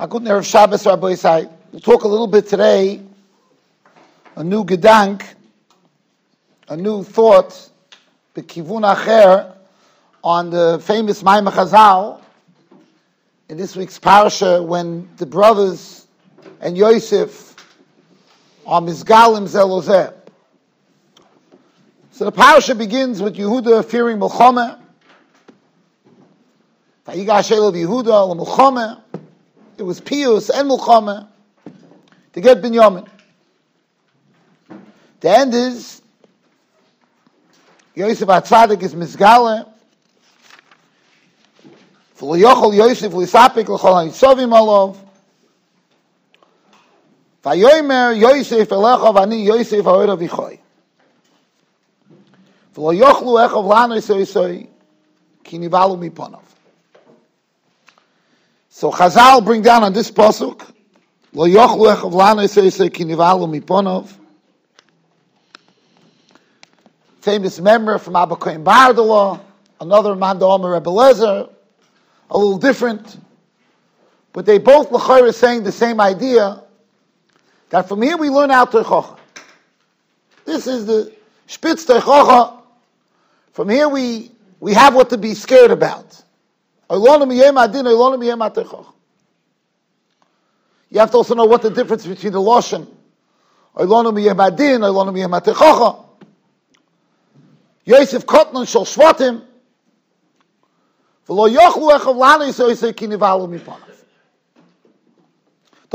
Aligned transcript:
Hakut 0.00 0.22
Erev 0.22 0.50
Shabbos 0.50 0.86
Rabbi 0.86 1.12
Yisai. 1.12 1.52
We'll 1.72 1.80
talk 1.82 2.04
a 2.04 2.08
little 2.08 2.26
bit 2.26 2.48
today, 2.48 3.02
a 4.34 4.42
new 4.42 4.64
gedank, 4.64 5.26
a 6.70 6.74
new 6.74 7.04
thought, 7.04 7.68
Bekivun 8.34 8.96
Acher, 8.96 9.54
on 10.24 10.48
the 10.48 10.80
famous 10.82 11.22
Maimah 11.22 11.52
Chazal, 11.52 12.22
in 13.50 13.58
this 13.58 13.76
week's 13.76 13.98
parasha, 13.98 14.62
when 14.62 15.06
the 15.18 15.26
brothers 15.26 16.06
and 16.62 16.78
Yosef 16.78 17.54
are 18.66 18.80
Mizgalim 18.80 19.46
Zelozeh. 19.46 20.14
So 22.12 22.24
the 22.24 22.32
parasha 22.32 22.74
begins 22.74 23.20
with 23.20 23.36
Yehuda 23.36 23.84
fearing 23.84 24.16
Melchomeh, 24.16 24.80
Vayigash 27.06 27.54
Yehuda, 27.54 28.34
Melchomeh, 28.34 29.02
it 29.80 29.84
was 29.84 29.98
Pius 29.98 30.50
and 30.50 30.70
Mulchama 30.70 31.26
to 32.34 32.40
get 32.42 32.60
Binyamin. 32.60 33.08
The 35.20 35.30
end 35.30 35.54
is 35.54 36.02
Yosef 37.94 38.28
Atzadik 38.28 38.82
is 38.82 38.94
Mizgala. 38.94 39.66
V'lo 42.18 42.74
Yosef 42.76 43.10
l'sapik 43.10 43.68
l'chol 43.68 43.94
ha'yitzovim 43.94 44.52
alov. 44.52 44.98
Vayomer 47.42 48.20
Yosef 48.20 48.68
elecha 48.68 49.14
v'ani 49.14 49.46
Yosef 49.46 49.82
ha'oira 49.82 50.14
v'choy. 50.14 50.58
V'lo 52.74 52.92
yochlu 53.00 53.48
echov 53.48 53.66
lano 53.66 53.94
yisoy 53.96 54.68
ki 55.42 55.58
nivalu 55.58 55.96
miponov. 55.96 56.42
So 58.72 58.92
Chazal 58.92 59.44
bring 59.44 59.62
down 59.62 59.82
on 59.82 59.92
this 59.92 60.10
pasuk, 60.12 60.62
lo 61.32 61.46
yochlu 61.46 61.94
echav 61.94 62.12
lana 62.12 62.42
yisei 62.42 62.88
kinivalu 62.88 63.60
miponov. 63.60 64.10
Famous 67.20 67.60
member 67.60 67.98
from 67.98 68.14
Abba 68.14 68.36
Kohen 68.36 68.64
Bardala, 68.64 69.40
another 69.80 70.14
man 70.14 70.40
Omer 70.40 70.72
Rebbe 70.72 70.88
Lezer, 70.88 71.50
a 72.30 72.38
little 72.38 72.58
different, 72.58 73.18
but 74.32 74.46
they 74.46 74.58
both 74.58 74.92
l'chayr 74.92 75.28
are 75.28 75.32
saying 75.32 75.64
the 75.64 75.72
same 75.72 76.00
idea. 76.00 76.62
That 77.70 77.88
from 77.88 78.00
here 78.02 78.16
we 78.16 78.30
learn 78.30 78.52
out 78.52 78.70
Teichocha. 78.70 79.18
This 80.44 80.68
is 80.68 80.86
the 80.86 81.12
Spitz 81.48 81.86
Teichocha. 81.86 82.56
From 83.52 83.68
here 83.68 83.88
we 83.88 84.30
we 84.60 84.74
have 84.74 84.94
what 84.94 85.10
to 85.10 85.18
be 85.18 85.34
scared 85.34 85.72
about. 85.72 86.22
You 86.90 86.96
have 90.98 91.10
to 91.12 91.16
also 91.18 91.34
know 91.36 91.44
what 91.44 91.62
the 91.62 91.70
difference 91.70 92.04
between 92.04 92.32
the 92.32 92.40
Lashon. 92.40 92.88
Yosef 97.84 98.26
Kotnan 98.26 98.66
shall 98.68 98.84
shvatim. 98.84 99.44
The 101.26 101.34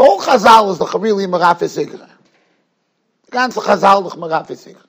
whole 0.04 0.22
Chazal 0.22 0.72
is 0.72 0.78
the 0.78 0.86
Chavili 0.86 1.28
Merafis 1.28 1.78
Igra. 1.86 2.10
The 3.26 3.32
ganze 3.32 3.62
Chazal 3.62 4.10
the 4.10 4.16
Merafis 4.16 4.73
Igra. 4.73 4.86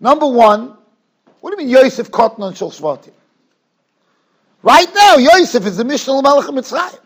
Number 0.00 0.26
one, 0.26 0.76
what 1.40 1.56
do 1.56 1.62
you 1.62 1.68
mean 1.68 1.76
Yosef 1.76 2.10
Kotnan 2.10 2.56
shall 2.56 2.72
shvatim? 2.72 3.12
Right 4.66 4.92
now, 4.92 5.14
Yosef 5.14 5.64
is 5.64 5.76
the 5.76 5.84
Mishnah 5.84 6.20
Melech 6.22 6.46
Mitzrayim. 6.46 6.98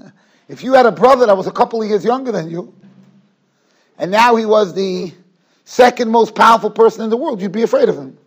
If 0.48 0.64
you 0.64 0.72
had 0.72 0.86
a 0.86 0.90
brother 0.90 1.24
that 1.26 1.36
was 1.36 1.46
a 1.46 1.52
couple 1.52 1.80
of 1.80 1.88
years 1.88 2.04
younger 2.04 2.32
than 2.32 2.50
you, 2.50 2.74
and 3.96 4.10
now 4.10 4.34
he 4.34 4.44
was 4.44 4.74
the 4.74 5.12
second 5.64 6.10
most 6.10 6.34
powerful 6.34 6.70
person 6.70 7.04
in 7.04 7.10
the 7.10 7.16
world, 7.16 7.40
you'd 7.40 7.52
be 7.52 7.62
afraid 7.62 7.88
of 7.88 7.96
him. 7.96 8.18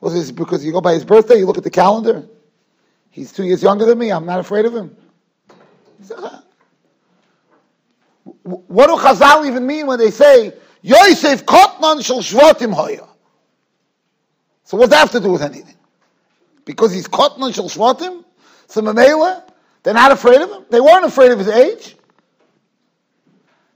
Was 0.00 0.14
this 0.14 0.30
because 0.30 0.64
you 0.64 0.72
go 0.72 0.80
by 0.80 0.94
his 0.94 1.04
birthday, 1.04 1.36
you 1.36 1.44
look 1.44 1.58
at 1.58 1.64
the 1.64 1.68
calendar? 1.68 2.26
He's 3.10 3.32
two 3.32 3.44
years 3.44 3.62
younger 3.62 3.84
than 3.84 3.98
me, 3.98 4.10
I'm 4.10 4.24
not 4.24 4.40
afraid 4.40 4.64
of 4.64 4.74
him. 4.74 4.96
Uh, 6.10 6.40
what 8.24 8.86
do 8.86 8.96
Chazal 8.96 9.46
even 9.46 9.66
mean 9.66 9.86
when 9.86 9.98
they 9.98 10.10
say, 10.10 10.54
Yosef 10.80 11.44
Kotman 11.44 12.02
shall 12.02 12.20
shvatim 12.20 12.72
hoya? 12.72 13.06
So 14.64 14.78
what's 14.78 14.88
that 14.88 15.00
have 15.00 15.10
to 15.10 15.20
do 15.20 15.32
with 15.32 15.42
anything? 15.42 15.75
Because 16.66 16.92
he's 16.92 17.08
Kotman 17.08 17.54
Shel 17.54 17.70
Shvatim, 17.70 18.22
so 18.66 18.82
Mamela, 18.82 19.42
they're 19.82 19.94
not 19.94 20.12
afraid 20.12 20.42
of 20.42 20.50
him. 20.50 20.66
They 20.68 20.80
weren't 20.80 21.06
afraid 21.06 21.32
of 21.32 21.38
his 21.38 21.48
age. 21.48 21.96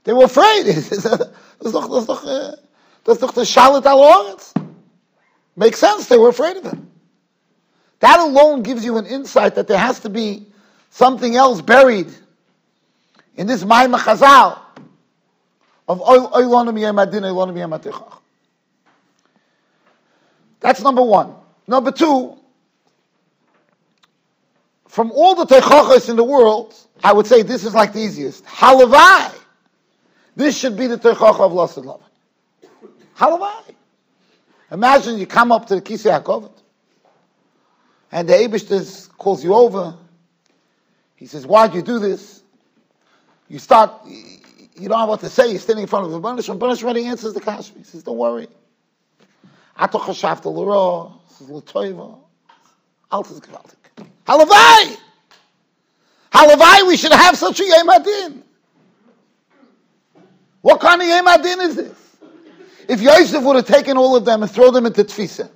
They 0.03 0.13
were 0.13 0.25
afraid. 0.25 0.65
That's 0.65 1.01
doch 3.19 3.33
the 3.33 3.41
Shalit 3.41 3.85
al 3.85 4.39
Makes 5.55 5.79
sense. 5.79 6.07
They 6.07 6.17
were 6.17 6.29
afraid 6.29 6.57
of 6.57 6.63
him. 6.65 6.91
That 7.99 8.19
alone 8.19 8.61
gives 8.61 8.83
you 8.83 8.97
an 8.97 9.05
insight 9.05 9.55
that 9.55 9.67
there 9.67 9.77
has 9.77 9.99
to 10.01 10.09
be 10.09 10.47
something 10.89 11.35
else 11.35 11.61
buried 11.61 12.11
in 13.35 13.47
this 13.47 13.63
Maimah 13.63 13.99
Chazal 13.99 14.59
of 15.87 16.01
That's 20.59 20.81
number 20.81 21.01
one. 21.01 21.35
Number 21.67 21.91
two, 21.91 22.40
from 24.91 25.09
all 25.13 25.35
the 25.35 25.45
teichachos 25.45 26.09
in 26.09 26.17
the 26.17 26.23
world, 26.23 26.75
I 27.01 27.13
would 27.13 27.25
say 27.25 27.43
this 27.43 27.63
is 27.63 27.73
like 27.73 27.93
the 27.93 27.99
easiest. 27.99 28.43
Halavai. 28.43 29.33
This 30.35 30.57
should 30.57 30.75
be 30.75 30.87
the 30.87 30.97
teichacha 30.97 31.39
of 31.39 31.53
Lasad 31.53 31.85
Lavan. 31.85 32.01
Halavai. 33.15 33.73
Imagine 34.69 35.17
you 35.17 35.25
come 35.25 35.53
up 35.53 35.65
to 35.67 35.75
the 35.75 35.81
Kisei 35.81 36.21
HaKovod, 36.21 36.51
and 38.11 38.27
the 38.27 38.33
Abishtis 38.33 39.09
calls 39.17 39.41
you 39.45 39.53
over. 39.53 39.95
He 41.15 41.25
says, 41.25 41.47
why'd 41.47 41.73
you 41.73 41.81
do 41.81 41.97
this? 41.97 42.43
You 43.47 43.59
start, 43.59 43.93
you 44.05 44.89
don't 44.89 44.99
know 44.99 45.05
what 45.05 45.21
to 45.21 45.29
say. 45.29 45.51
You're 45.51 45.59
standing 45.59 45.83
in 45.83 45.87
front 45.87 46.05
of 46.05 46.11
the 46.11 46.19
Banish. 46.19 46.49
And 46.49 46.59
Banish 46.59 46.83
already 46.83 47.05
answers 47.05 47.33
the 47.33 47.39
kasha. 47.39 47.71
He 47.77 47.83
says, 47.85 48.03
don't 48.03 48.17
worry. 48.17 48.49
Ato 49.77 49.99
chashavta 49.99 50.53
l'ro. 50.53 51.13
Is 51.39 51.49
l'toiva. 51.49 52.17
Altas 53.09 53.39
gewaltig. 53.39 53.80
Halavai! 54.25 54.97
Halavai, 56.31 56.87
we 56.87 56.97
should 56.97 57.11
have 57.11 57.37
such 57.37 57.59
a 57.59 57.65
Yom 57.65 57.89
Adin. 57.89 58.43
What 60.61 60.79
kind 60.79 61.01
of 61.01 61.07
Yom 61.07 61.27
Adin 61.27 61.61
is 61.61 61.75
this? 61.75 61.97
If 62.87 63.01
Yosef 63.01 63.43
would 63.43 63.55
have 63.55 63.67
taken 63.67 63.97
all 63.97 64.15
of 64.15 64.25
them 64.25 64.43
and 64.43 64.51
thrown 64.51 64.73
them 64.73 64.85
into 64.85 65.03
Tfisa, 65.03 65.49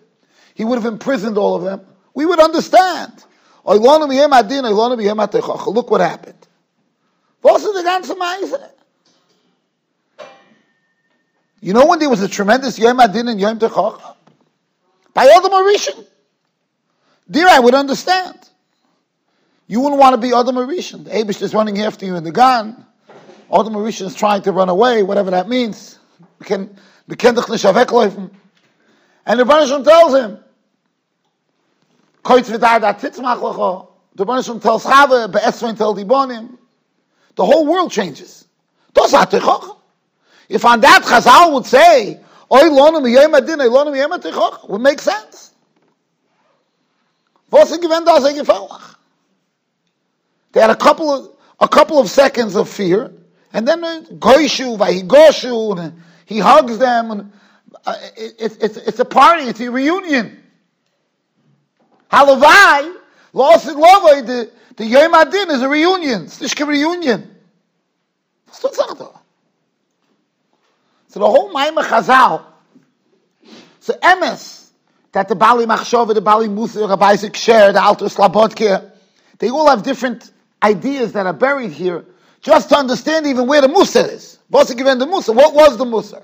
he 0.54 0.66
would 0.66 0.76
have 0.76 0.86
imprisoned 0.86 1.38
all 1.38 1.56
of 1.56 1.64
them, 1.64 1.82
we 2.14 2.26
would 2.26 2.40
understand. 2.40 3.12
Look 3.66 3.82
what 5.92 6.02
happened. 6.02 6.48
You 11.62 11.74
know 11.74 11.86
when 11.86 12.00
there 12.00 12.10
was 12.10 12.22
a 12.22 12.28
tremendous 12.28 12.78
Yom 12.78 13.00
Adin 13.00 13.28
and 13.28 13.40
Yom 13.40 13.60
Techocha? 13.60 14.16
By 15.14 15.26
Adam 15.26 15.52
Mauritian. 15.52 16.06
Dear, 17.30 17.48
I 17.48 17.60
would 17.60 17.74
understand. 17.74 18.38
You 19.68 19.82
wouldn't 19.82 20.00
want 20.00 20.14
to 20.14 20.22
be 20.22 20.34
Adam 20.34 20.56
Arishan. 20.56 21.06
The 21.06 21.10
Abish 21.10 21.42
is 21.42 21.54
running 21.54 21.82
after 21.82 22.06
you 22.06 22.16
in 22.16 22.24
the 22.24 22.32
gun. 22.32 22.86
Adam 23.52 23.74
Arishan 23.74 24.06
is 24.06 24.16
trying 24.16 24.44
to 24.44 24.52
run 24.52 24.70
away, 24.70 25.02
whatever 25.02 25.32
that 25.32 25.50
means. 25.50 25.98
And 26.48 26.78
the 27.08 27.16
Banisham 29.44 29.84
tells 29.84 30.14
him, 30.14 30.38
the 32.24 34.26
Banisham 34.26 34.62
tells 34.62 34.86
Chava, 34.86 35.32
Dibonim. 35.32 36.58
The 37.36 37.46
whole 37.46 37.66
world 37.66 37.92
changes. 37.92 38.46
If 38.96 40.64
on 40.64 40.80
that 40.82 41.02
Chazal 41.04 41.54
would 41.54 41.66
say, 41.66 42.20
would 44.70 44.82
make 44.82 45.02
sense. 45.02 45.55
Was 47.52 47.72
er 47.72 47.78
gewend 47.78 48.06
da, 48.06 48.20
sei 48.20 48.34
They 50.52 50.62
had 50.62 50.70
a 50.70 50.76
couple 50.76 51.12
of 51.12 51.30
a 51.60 51.68
couple 51.68 52.00
of 52.00 52.10
seconds 52.10 52.56
of 52.56 52.70
fear, 52.70 53.12
and 53.54 53.68
then 53.68 53.82
goishu, 54.20 54.78
vahigoshu, 54.78 55.80
and 55.80 56.02
he 56.26 56.40
hugs 56.40 56.78
them, 56.78 57.12
and 57.12 57.32
uh, 57.86 57.96
it's 58.18 58.58
it's 58.58 58.78
it's 58.78 59.00
a 59.00 59.06
party, 59.06 59.44
it's 59.44 59.60
a 59.60 59.70
reunion. 59.72 60.38
Halavai, 62.12 62.96
lost 63.34 63.68
in 63.68 63.78
love, 63.78 64.26
the 64.26 64.52
the 64.78 64.86
Yom 64.86 65.14
Adin 65.14 65.52
is 65.52 65.62
a 65.62 65.70
reunion. 65.70 66.24
It's 66.24 66.60
a 66.60 66.66
reunion. 66.66 67.36
So 68.52 68.70
the 71.20 71.28
whole 71.28 71.54
Maimah 71.54 71.84
Chazal, 71.84 72.44
so 73.80 73.94
emes, 73.94 74.65
that 75.16 75.30
the 75.30 75.36
Bali 75.36 75.66
Machshava, 75.66 76.14
the 76.14 76.20
Bali 76.20 76.50
Musa, 76.50 76.86
Rabbi 76.86 77.12
Isaac 77.12 77.38
Sher, 77.38 77.72
the 77.72 77.82
Alter 77.82 78.08
Slabodke, 78.08 78.92
they 79.40 79.50
all 79.50 79.70
have 79.70 79.82
different 79.82 80.30
ideas 80.62 81.14
that 81.14 81.26
are 81.26 81.32
buried 81.32 81.72
here 81.72 82.04
just 82.42 82.68
to 82.68 82.76
understand 82.76 83.26
even 83.26 83.48
where 83.48 83.62
the 83.62 83.70
Musa 83.70 84.12
is. 84.12 84.40
What's 84.50 84.74
given 84.74 85.00
the 85.00 85.06
Musa? 85.06 85.32
What 85.32 85.54
was 85.54 85.78
the 85.78 85.86
Musa? 85.86 86.22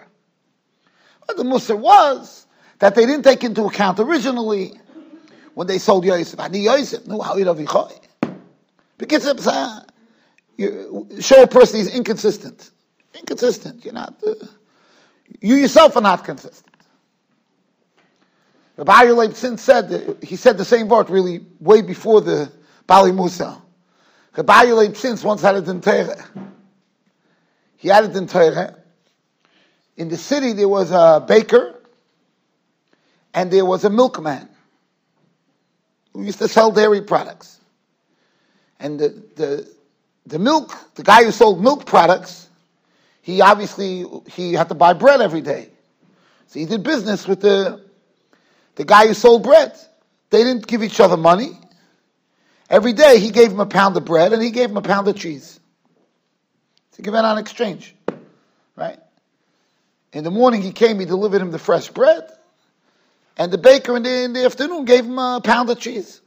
Well, 1.26 1.38
the 1.38 1.46
Musa 1.46 1.74
was 1.74 2.48
that 2.80 2.94
they 2.94 3.06
didn't 3.06 3.24
take 3.24 3.46
into 3.46 3.64
account 3.64 3.98
originally 3.98 4.74
when 5.54 5.68
they 5.68 5.78
sold 5.78 6.04
Yosef. 6.04 6.38
Ani 6.42 6.60
Yosef, 6.60 7.08
no, 7.08 7.22
how 7.22 7.38
Because 8.98 9.48
uh, 9.48 9.84
you 10.58 11.08
show 11.22 11.42
a 11.42 11.48
person 11.48 11.80
he's 11.80 11.96
inconsistent. 11.96 12.72
Inconsistent. 13.18 13.86
You're 13.86 13.94
not. 13.94 14.16
Uh, 14.22 14.34
you 15.40 15.56
yourself 15.56 15.96
are 15.96 16.02
not 16.02 16.26
consistent. 16.26 16.71
Rabbi 18.78 19.12
Leib 19.12 19.34
since 19.34 19.62
said 19.62 20.18
he 20.22 20.36
said 20.36 20.58
the 20.58 20.66
same 20.66 20.88
word 20.88 21.10
really 21.10 21.46
way 21.60 21.82
before 21.82 22.22
the 22.22 22.52
Bali 22.88 23.12
Musa. 23.12 23.62
Rabbi 24.36 24.64
Leib 24.72 24.96
since 24.96 25.24
once 25.24 25.42
had 25.42 25.56
a 25.56 25.62
dintere. 25.62 26.26
He 27.78 27.90
had 27.90 28.06
a 28.06 28.08
dintere. 28.08 28.76
In 29.98 30.10
the 30.10 30.18
city 30.18 30.54
there 30.54 30.70
was 30.70 30.92
a 30.92 31.24
baker 31.28 31.76
and 33.34 33.52
there 33.52 33.66
was 33.66 33.84
a 33.84 33.90
milkman 33.90 34.48
who 36.14 36.24
used 36.24 36.40
to 36.40 36.48
sell 36.48 36.72
dairy 36.72 37.02
products. 37.02 37.60
And 38.80 39.00
the, 39.00 39.24
the, 39.36 39.68
the 40.26 40.40
milk, 40.40 40.74
the 40.96 41.04
guy 41.04 41.24
who 41.24 41.32
sold 41.32 41.62
milk 41.62 41.86
products, 41.86 42.50
he 43.22 43.42
obviously 43.42 44.06
he 44.28 44.54
had 44.54 44.70
to 44.70 44.76
buy 44.76 44.94
bread 44.94 45.22
every 45.22 45.42
day. 45.42 45.70
So 46.48 46.60
he 46.60 46.66
did 46.66 46.84
business 46.84 47.28
with 47.28 47.42
the 47.42 47.84
the 48.82 48.86
guy 48.86 49.06
who 49.06 49.14
sold 49.14 49.44
bread. 49.44 49.78
They 50.32 50.44
didn't 50.44 50.66
give 50.66 50.82
each 50.82 51.00
other 51.00 51.16
money. 51.16 51.52
Every 52.68 52.94
day 52.94 53.20
he 53.20 53.30
gave 53.30 53.52
him 53.52 53.60
a 53.60 53.68
pound 53.68 53.96
of 53.96 54.06
bread 54.06 54.34
and 54.34 54.42
he 54.42 54.50
gave 54.50 54.72
him 54.72 54.78
a 54.78 54.82
pound 54.82 55.08
of 55.08 55.16
cheese. 55.16 55.60
To 56.94 57.04
give 57.04 57.14
it 57.14 57.24
on 57.24 57.38
exchange. 57.38 57.94
Right? 58.76 58.98
In 60.14 60.24
the 60.24 60.32
morning 60.32 60.64
he 60.64 60.72
came, 60.72 61.00
he 61.00 61.06
delivered 61.06 61.44
him 61.44 61.52
the 61.52 61.60
fresh 61.60 61.90
bread. 61.90 62.28
And 63.38 63.54
the 63.54 63.60
baker 63.60 63.96
in 63.96 64.02
the, 64.02 64.24
in 64.24 64.34
the 64.34 64.46
afternoon 64.46 64.86
gave 64.86 65.06
him 65.06 65.20
a 65.20 65.42
pound 65.44 65.70
of 65.70 65.80
cheese. 65.80 66.20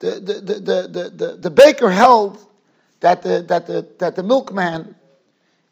The, 0.00 0.10
the, 0.20 0.34
the, 0.34 0.54
the, 0.54 1.10
the, 1.10 1.36
the, 1.36 1.50
baker 1.50 1.90
held 1.90 2.38
that 3.00 3.22
the, 3.22 3.40
that 3.48 3.66
the, 3.66 3.88
that 3.98 4.14
the 4.14 4.22
milkman 4.22 4.94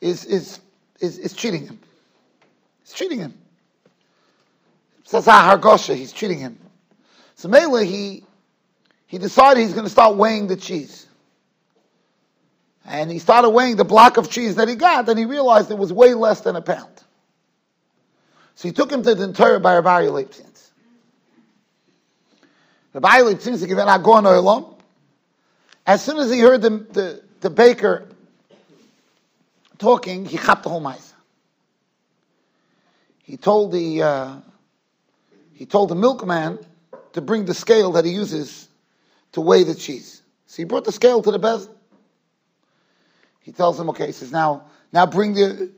is, 0.01 0.25
is, 0.25 0.61
is, 0.99 1.19
is 1.19 1.35
cheating 1.35 1.67
him. 1.67 1.79
He's 2.85 2.95
cheating 2.95 3.19
him. 3.19 3.35
Hargosha, 5.13 5.95
he's 5.95 6.13
cheating 6.13 6.39
him. 6.39 6.59
So 7.35 7.49
Mela, 7.49 7.85
he, 7.85 8.25
he 9.07 9.19
decided 9.19 9.61
he's 9.61 9.73
going 9.73 9.87
to 9.87 9.91
start 9.91 10.17
weighing 10.17 10.49
the 10.49 10.57
cheese. 10.57 11.07
And 12.85 13.11
he 13.11 13.19
started 13.19 13.51
weighing 13.51 13.77
the 13.77 13.85
block 13.85 14.17
of 14.17 14.31
cheese 14.31 14.57
that 14.57 14.69
he 14.69 14.75
got, 14.75 15.09
and 15.09 15.19
he 15.19 15.25
realized 15.25 15.71
it 15.71 15.79
was 15.79 15.93
way 15.93 16.15
less 16.15 16.41
than 16.41 16.57
a 16.57 16.63
pound. 16.63 16.91
So 18.55 18.69
he 18.69 18.73
took 18.73 18.91
him 18.91 19.03
to 19.03 19.15
the 19.15 19.33
Torah 19.33 19.61
by 19.61 19.75
Rabbi 19.75 20.09
Leipzins. 20.09 20.71
Rabbi 22.93 23.21
Leipzins, 23.21 23.65
given 23.67 23.89
Agon 23.89 24.25
Olam. 24.25 24.75
As 25.87 26.03
soon 26.05 26.19
as 26.19 26.31
he 26.31 26.41
heard 26.41 26.63
the, 26.63 26.71
the, 26.71 27.23
the 27.41 27.51
baker 27.51 28.09
talking, 29.79 30.25
he 30.25 30.37
chapped 30.39 30.65
the 30.65 30.69
whole 30.71 30.81
mice. 30.81 31.15
He 33.23 33.37
told 33.37 33.73
the 33.73 34.03
uh, 34.03 34.37
he 35.59 35.67
told 35.67 35.89
the 35.89 35.97
milkman 35.97 36.57
to 37.15 37.21
bring 37.21 37.45
the 37.45 37.53
scale 37.53 37.91
that 37.93 38.05
he 38.05 38.13
uses 38.13 38.69
to 39.33 39.41
weigh 39.41 39.65
the 39.65 39.75
cheese. 39.75 40.23
So 40.47 40.59
he 40.59 40.65
brought 40.65 40.85
the 40.85 40.93
scale 40.93 41.21
to 41.21 41.33
the 41.33 41.39
bezel. 41.41 41.75
He 43.41 43.51
tells 43.51 43.79
him, 43.81 43.91
okay, 43.91 44.07
he 44.07 44.13
says, 44.13 44.31
now, 44.31 44.63
now 44.93 45.05
bring 45.05 45.35
the, 45.35 45.69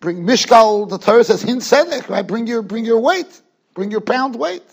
bring 0.00 0.24
mishkal, 0.24 0.88
the 0.88 0.96
Torah 0.96 1.22
says, 1.22 1.42
hin 1.42 1.58
sedek, 1.58 2.08
right? 2.08 2.26
Bring 2.26 2.46
your, 2.46 2.62
bring 2.62 2.86
your 2.86 2.98
weight. 2.98 3.42
Bring 3.74 3.90
your 3.90 4.00
pound 4.00 4.36
weight. 4.36 4.64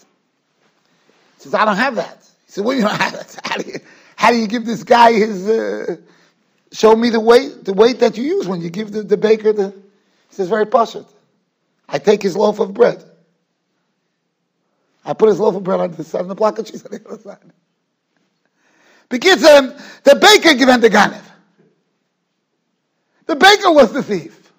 He 1.36 1.44
says, 1.44 1.54
I 1.54 1.66
don't 1.66 1.75
have 1.75 1.95
that. 1.95 2.19
He 2.45 2.54
said, 2.54 2.63
well, 2.63 2.77
you 2.77 2.83
don't 2.83 2.95
have 2.95 3.12
that. 3.12 3.38
How 3.44 3.57
do 3.57 3.69
you, 3.69 3.80
how 4.16 4.31
do 4.31 4.38
you 4.38 4.48
give 4.48 4.66
this 4.66 4.83
guy 4.83 5.12
his, 5.12 5.45
uh, 5.50 5.98
show 6.71 6.95
me 6.95 7.09
the 7.09 7.19
weight, 7.19 7.66
the 7.66 7.74
weight 7.74 8.00
that 8.00 8.16
you 8.16 8.24
use 8.24 8.48
when 8.48 8.62
you 8.62 8.69
give 8.69 8.94
the, 8.94 9.04
the 9.04 9.18
baker 9.18 9.51
the, 9.51 9.71
he 9.71 10.36
says, 10.36 10.48
very 10.48 10.66
poshut. 10.66 11.07
I 11.89 12.00
take 12.00 12.21
his 12.21 12.38
loaf 12.38 12.59
of 12.59 12.74
bread. 12.74 13.04
I 15.06 15.14
put 15.14 15.30
his 15.30 15.40
loaf 15.40 15.56
of 15.56 15.64
bread 15.64 15.80
on 15.80 15.92
the 15.92 16.04
side 16.04 16.22
and 16.22 16.30
the 16.30 16.36
block 16.36 16.60
of 16.60 16.66
cheese 16.66 16.86
on 16.86 16.92
the 16.92 17.08
other 17.08 17.22
side. 17.22 17.38
Because 19.10 19.44
um, 19.44 19.76
the 20.04 20.16
baker 20.16 20.58
gave 20.58 20.68
him 20.68 20.82
the 20.82 20.90
ganev. 20.90 21.22
The 23.26 23.36
baker 23.36 23.72
was 23.72 23.92
the 23.94 24.04
thief. 24.04 24.52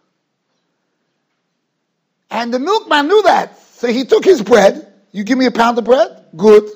And 2.30 2.52
the 2.52 2.58
milkman 2.58 3.08
knew 3.08 3.22
that. 3.22 3.58
So 3.58 3.88
he 3.88 4.04
took 4.04 4.24
his 4.24 4.42
bread. 4.42 4.92
You 5.12 5.24
give 5.24 5.38
me 5.38 5.46
a 5.46 5.50
pound 5.50 5.78
of 5.78 5.84
bread? 5.84 6.26
Good. 6.36 6.68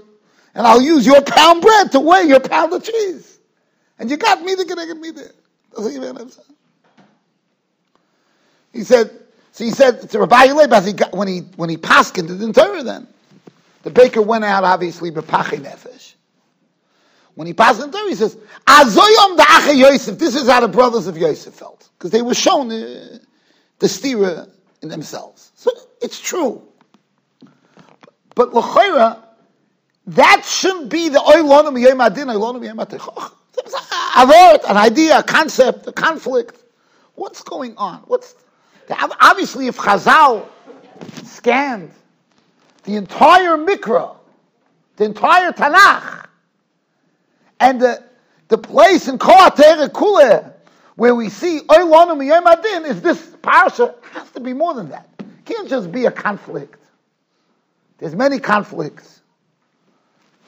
And 0.55 0.67
I'll 0.67 0.83
use 0.83 1.07
your 1.07 1.21
pound 1.23 1.63
bread 1.63 1.93
to 1.93 2.01
weigh 2.01 2.25
your 2.25 2.41
pound 2.41 2.73
of 2.73 2.85
cheese. 2.85 3.39
And 3.99 4.11
you 4.11 4.17
got 4.17 4.43
me 4.43 4.55
to 4.57 4.65
get 4.65 4.97
me 4.97 5.11
there. 5.11 5.33
He 8.73 8.85
said, 8.85 9.11
so 9.53 9.65
he 9.65 9.71
said 9.71 10.09
to 10.11 10.19
Rabbi 10.21 10.49
Yeleb, 10.49 11.15
when 11.15 11.29
he, 11.29 11.41
when 11.57 11.69
he 11.69 11.77
passed 11.77 12.17
into 12.19 12.35
the 12.35 12.53
Torah 12.53 12.83
then, 12.83 13.09
the 13.83 13.91
baker 13.91 14.23
went 14.23 14.45
out, 14.45 14.65
obviously, 14.65 15.11
b'pachei 15.11 15.61
nefesh. 15.61 16.15
When 17.35 17.47
he 17.47 17.55
passed 17.55 17.81
in 17.81 17.91
there, 17.91 18.09
he 18.09 18.17
says, 18.17 18.37
Azoyom 18.67 19.37
da'ache 19.37 19.77
Yosef. 19.77 20.19
This 20.19 20.35
is 20.35 20.49
how 20.49 20.61
the 20.61 20.69
brothers 20.69 21.07
of 21.07 21.17
Yosef 21.17 21.55
felt. 21.55 21.89
Because 21.97 22.11
they 22.11 22.23
were 22.23 22.35
shown 22.35 22.69
the, 22.69 23.21
the 23.79 23.87
stira 23.87 24.51
in 24.83 24.89
themselves. 24.89 25.53
So 25.55 25.71
it's 26.03 26.21
true. 26.21 26.63
But 28.35 28.53
l'chayra, 28.55 29.23
that 30.09 30.45
shouldn't 30.45 30.91
be 30.91 31.09
the 31.09 31.21
oilonim 31.21 31.81
yom 31.81 32.01
adin, 32.01 32.29
oilonim 32.29 32.65
yom 32.65 32.81
Avort, 34.17 34.65
an 34.69 34.77
idea, 34.77 35.19
a 35.19 35.23
concept, 35.23 35.87
a 35.87 35.93
conflict. 35.93 36.63
What's 37.15 37.43
going 37.43 37.77
on? 37.77 37.99
What's 38.07 38.35
obviously 38.91 39.67
if 39.67 39.77
Chazal 39.77 40.47
scanned 41.25 41.91
the 42.89 42.97
entire 42.97 43.59
Mikra, 43.59 44.17
the 44.97 45.05
entire 45.05 45.53
Tanakh, 45.53 46.25
and 47.61 47.79
the, 47.79 48.03
the 48.49 48.57
place 48.57 49.09
in 49.09 49.19
Koatere 49.19 49.93
Kule 49.93 50.55
where 50.97 51.15
we 51.15 51.29
see 51.29 51.61
Oilonu 51.69 52.17
Miyem 52.17 52.47
Adin 52.51 52.87
is 52.87 53.03
this 53.03 53.21
parsha 53.43 53.95
has 54.13 54.31
to 54.31 54.41
be 54.41 54.55
more 54.55 54.73
than 54.73 54.89
that. 54.89 55.07
It 55.19 55.45
can't 55.45 55.69
just 55.69 55.93
be 55.93 56.07
a 56.07 56.11
conflict. 56.11 56.81
There's 57.99 58.15
many 58.15 58.39
conflicts. 58.39 59.21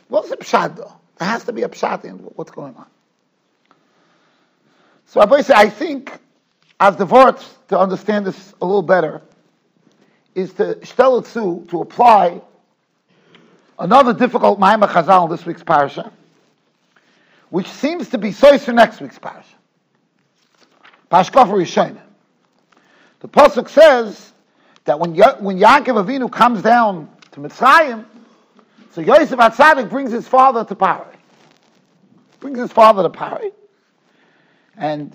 What's 0.09 0.31
the 0.31 0.39
pshat 0.39 0.77
though? 0.77 0.95
There 1.19 1.29
has 1.29 1.45
to 1.45 1.53
be 1.53 1.65
a 1.65 1.69
pshat 1.69 2.05
in 2.05 2.17
what's 2.37 2.53
going 2.53 2.75
on. 2.75 2.87
So 5.05 5.21
I 5.21 5.43
say 5.43 5.53
I 5.55 5.69
think 5.69 6.19
I've 6.81 6.97
developed 6.97 7.45
to 7.69 7.79
understand 7.79 8.25
this 8.27 8.55
a 8.63 8.65
little 8.65 8.83
better 8.83 9.21
is 10.35 10.53
to 10.55 10.77
shtel 10.77 11.69
to 11.69 11.81
apply 11.81 12.41
another 13.79 14.13
difficult 14.13 14.61
Ma'amah 14.61 14.89
Chazal 14.89 15.25
in 15.25 15.31
this 15.31 15.45
week's 15.45 15.63
parsha, 15.63 16.13
which 17.49 17.69
seems 17.69 18.11
to 18.11 18.19
be 18.19 18.33
so 18.33 18.59
for 18.59 18.73
next 18.73 19.01
week's 19.01 19.19
parsha. 19.19 19.45
Pashkaf 21.11 21.49
Rishon. 21.49 21.99
The 23.21 23.29
pasuk 23.29 23.69
says 23.69 24.33
that 24.85 24.99
when 24.99 25.15
ya- 25.15 25.37
when 25.39 25.59
Yaakov 25.59 26.05
Avinu 26.05 26.31
comes 26.31 26.63
down 26.63 27.09
to 27.33 27.41
Mitzrayim, 27.41 28.05
so 28.93 29.01
Yosef 29.01 29.39
Atzadik 29.39 29.91
brings 29.91 30.11
his 30.13 30.27
father 30.27 30.65
to 30.65 30.75
Pari. 30.75 31.17
Brings 32.39 32.59
his 32.59 32.73
father 32.73 33.03
to 33.03 33.11
Pari, 33.11 33.53
and 34.77 35.15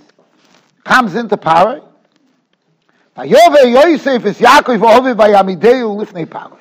comes 0.83 1.15
into 1.15 1.37
Pari, 1.37 1.81
Vayove 3.15 3.71
Yosef 3.71 4.25
is 4.25 4.37
Yaakov 4.39 4.81
Ovi 4.81 5.15
Vayamideu 5.15 5.95
Lifnei 5.95 6.25
Paroi. 6.25 6.59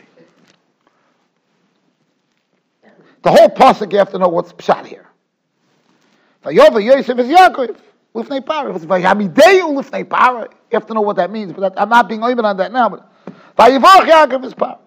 The 3.23 3.31
whole 3.31 3.49
pasuk 3.49 3.91
you 3.91 3.99
have 3.99 4.11
to 4.11 4.19
know 4.19 4.29
what's 4.29 4.53
pshat 4.53 4.87
here. 4.87 5.07
Vayove 6.45 6.85
Yosef 6.85 7.19
is 7.19 7.27
Yaakov 7.27 7.77
Lifnei 8.15 8.41
Paroi. 8.41 8.77
It's 8.77 8.85
Vayamideu 8.85 9.75
Lifnei 9.75 10.05
Paroi. 10.05 10.49
You 10.49 10.75
have 10.79 10.87
to 10.87 10.95
know 10.95 11.01
what 11.01 11.17
that 11.17 11.33
means, 11.33 11.53
but 11.53 11.75
I'm 11.77 11.89
not 11.89 12.09
being 12.09 12.23
open 12.23 12.45
on 12.45 12.57
that 12.59 12.71
now. 12.73 12.89
But 12.89 13.09
Yaakov 13.59 14.45
is 14.45 14.55
Paroi. 14.55 14.79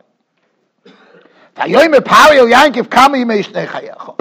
Vayomer 1.58 2.00
Paroi 2.00 2.38
El 2.38 2.48
Yankiv 2.48 2.90
Kama 2.90 3.18
Yimei 3.18 3.44
Shnei 3.44 3.68
Chayecho. 3.68 4.18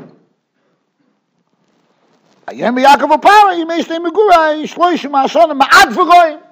Yaakov 2.48 3.20
Paroi 3.22 3.64
Yimei 3.64 3.84
Megurai 3.84 4.64
Shloishim 4.64 5.12
Ashonim 5.12 5.60
Ma'ad 5.60 5.92
V'goyim. 5.92 6.42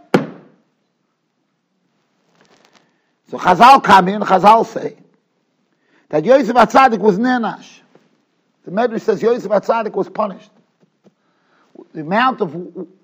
So 3.31 3.39
Chazal 3.39 3.83
come 3.83 4.09
in, 4.09 4.21
Chazal 4.23 4.67
say 4.67 4.97
that 6.11 6.25
Yosef 6.25 6.55
Atzadik 6.57 6.99
was 6.99 7.19
nenash. 7.19 7.81
The 8.65 8.71
Medrash 8.71 9.03
says 9.03 9.23
Yosef 9.23 9.51
Atzadik 9.51 9.93
was 9.93 10.09
punished. 10.09 10.51
the 11.93 12.01
amount 12.01 12.41
of, 12.41 12.55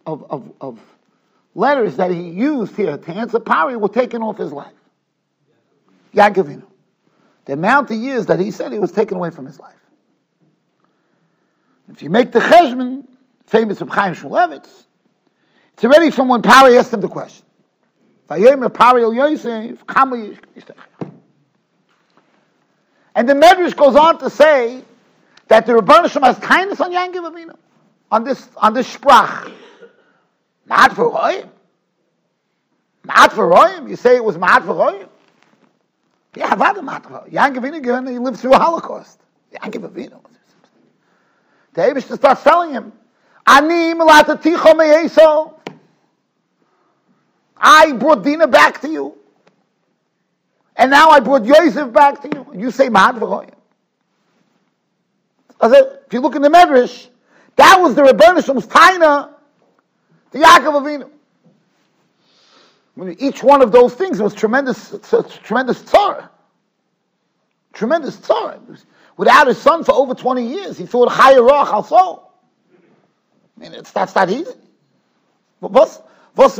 of, 0.06 0.24
of, 0.30 0.52
of 0.60 0.78
letters 1.54 1.96
that 1.96 2.10
he 2.10 2.28
used 2.28 2.76
here 2.76 2.96
to 2.96 3.10
answer 3.10 3.40
Pari 3.40 3.76
were 3.76 3.88
taken 3.88 4.22
off 4.22 4.38
his 4.38 4.52
life. 4.52 4.72
Yaakov 6.14 6.62
The 7.46 7.52
amount 7.52 7.90
of 7.90 7.96
years 7.96 8.26
that 8.26 8.40
he 8.40 8.50
said 8.50 8.72
he 8.72 8.78
was 8.78 8.92
taken 8.92 9.16
away 9.16 9.30
from 9.30 9.46
his 9.46 9.58
life. 9.58 9.74
If 11.90 12.02
you 12.02 12.10
make 12.10 12.30
the 12.32 12.40
cheshbon, 12.40 13.04
famous 13.46 13.80
of 13.80 13.88
Chaim 13.88 14.14
Shmulevitz, 14.14 14.84
it's 15.74 15.84
already 15.84 16.10
from 16.10 16.28
when 16.28 16.42
Pari 16.42 16.78
asked 16.78 16.92
him 16.92 17.00
the 17.00 17.08
question. 17.08 17.44
And 18.30 18.44
the 23.28 23.34
Medrash 23.34 23.74
goes 23.74 23.96
on 23.96 24.18
to 24.20 24.30
say 24.30 24.84
that 25.48 25.66
the 25.66 25.72
Rebbeinu 25.72 26.08
Shem 26.08 26.22
has 26.22 26.38
kindness 26.38 26.80
on 26.80 26.92
Yankiv 26.92 27.28
Avinu, 27.28 27.56
on 28.10 28.22
this 28.22 28.48
on 28.56 28.72
this 28.72 28.96
sprach. 28.96 29.52
Ma'at 30.68 30.94
for 30.94 31.10
Royim. 31.10 31.48
Ma'at 33.04 33.32
for 33.32 33.50
Royim. 33.50 33.90
You 33.90 33.96
say 33.96 34.14
it 34.14 34.24
was 34.24 34.36
Ma'at 34.36 34.64
for 34.64 34.74
Royim. 34.74 35.08
Yeah, 36.36 36.54
what 36.54 36.78
a 36.78 36.82
Ma'at 36.82 37.02
for 37.02 37.28
Yankiv 37.28 37.64
Avinu, 37.64 38.10
he 38.10 38.18
lived 38.18 38.38
through 38.38 38.54
a 38.54 38.58
Holocaust. 38.58 39.18
Yankiv 39.52 39.90
Avinu. 39.90 40.20
The 41.74 41.82
Abish 41.82 42.16
starts 42.16 42.44
telling 42.44 42.70
him, 42.70 42.92
Ani 43.44 43.94
milataticho 43.94 44.76
me'eso. 44.76 45.59
I 47.60 47.92
brought 47.92 48.24
Dina 48.24 48.48
back 48.48 48.80
to 48.80 48.88
you. 48.88 49.16
And 50.76 50.90
now 50.90 51.10
I 51.10 51.20
brought 51.20 51.44
Yosef 51.44 51.92
back 51.92 52.22
to 52.22 52.30
you. 52.32 52.50
And 52.52 52.60
you 52.60 52.70
say 52.70 52.88
Ma'at 52.88 53.18
v'royim. 53.18 53.52
If 55.62 56.12
you 56.12 56.20
look 56.20 56.34
in 56.36 56.42
the 56.42 56.48
Medrash, 56.48 57.08
that 57.56 57.78
was 57.78 57.94
the 57.94 58.02
Rebbeinu 58.02 58.40
Taina 58.66 59.30
to 60.32 60.38
Yaakov 60.38 61.06
Avinu. 62.96 63.16
Each 63.18 63.42
one 63.42 63.62
of 63.62 63.72
those 63.72 63.94
things 63.94 64.20
was 64.20 64.34
tremendous, 64.34 64.94
tremendous 65.42 65.82
tzara. 65.82 66.28
Tremendous 67.72 68.16
tzara. 68.16 68.60
Without 69.16 69.46
his 69.46 69.58
son 69.58 69.84
for 69.84 69.92
over 69.92 70.14
20 70.14 70.46
years, 70.46 70.78
he 70.78 70.86
thought, 70.86 71.10
Chayarach 71.10 71.66
also. 71.66 72.30
I 73.56 73.60
mean, 73.60 73.74
it's, 73.74 73.90
that's 73.92 74.14
not 74.14 74.30
easy. 74.30 74.50
But 75.60 75.72
what's, 75.72 76.00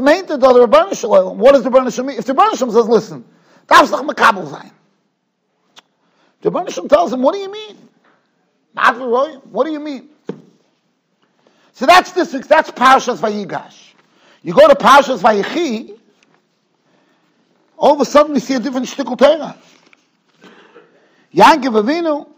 meant 0.01 0.29
to 0.29 0.37
the 0.37 0.47
Rebbeinu 0.47 0.95
Shalom? 0.99 1.39
What 1.39 1.53
does 1.53 1.63
the 1.65 1.71
Rebbeinu 1.71 1.93
Shalom? 1.95 2.11
If 2.11 2.25
the 2.25 2.35
Rebbeinu 2.35 2.57
Shalom 2.57 2.75
says, 2.75 2.89
listen, 2.89 3.25
that's 3.67 3.91
not 3.91 4.05
makabel 4.07 4.51
sein. 4.51 4.71
The 6.43 6.51
Rebbeinu 6.51 6.71
Shalom 6.71 6.89
tells 6.89 7.13
him, 7.13 7.23
what 7.23 7.35
do 7.35 7.41
you 7.41 7.51
mean? 7.51 7.77
What 8.75 9.65
do 9.65 9.73
you 9.73 9.81
mean? 9.81 10.09
So 11.73 11.87
that's 11.87 12.13
this. 12.13 12.31
That's 12.33 12.71
Parshas 12.71 13.19
Vayigash. 13.19 13.95
You 14.43 14.55
go 14.55 14.69
to 14.69 14.75
Parshas 14.75 15.19
Vayichi, 15.19 15.99
all 17.77 17.95
of 17.95 18.01
a 18.01 18.05
sudden 18.05 18.35
we 18.35 18.41
see 18.41 18.55
a 18.55 18.61
different 18.61 18.87
shtickle 18.87 19.19
Torah. 19.19 19.57
Yankiv 21.35 21.83
Avinu, 21.83 22.29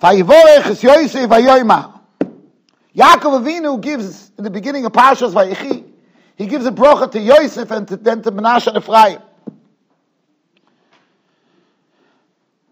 Vayivorech 0.00 0.66
es 0.70 0.82
Yosef 0.82 1.28
Vayoyma. 1.28 1.99
Yaakov 2.96 3.44
Avinu 3.44 3.80
gives, 3.80 4.32
in 4.36 4.44
the 4.44 4.50
beginning 4.50 4.84
of 4.84 4.92
Parshas 4.92 5.32
Vayichi, 5.32 5.84
he 6.36 6.46
gives 6.46 6.66
a 6.66 6.72
bracha 6.72 7.10
to 7.12 7.20
Yosef 7.20 7.70
and 7.70 7.86
to, 7.86 7.96
then 7.96 8.22
to 8.22 8.32
Menashe 8.32 8.66
and 8.66 8.78
Ephraim. 8.78 9.20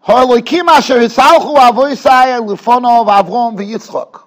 Ha'elokim 0.01 0.67
asher 0.67 0.97
hisalchu 0.97 1.55
avoisai 1.55 2.39
lufono 2.41 3.05
v'avrom 3.05 3.55
v'yitzchok. 3.57 4.23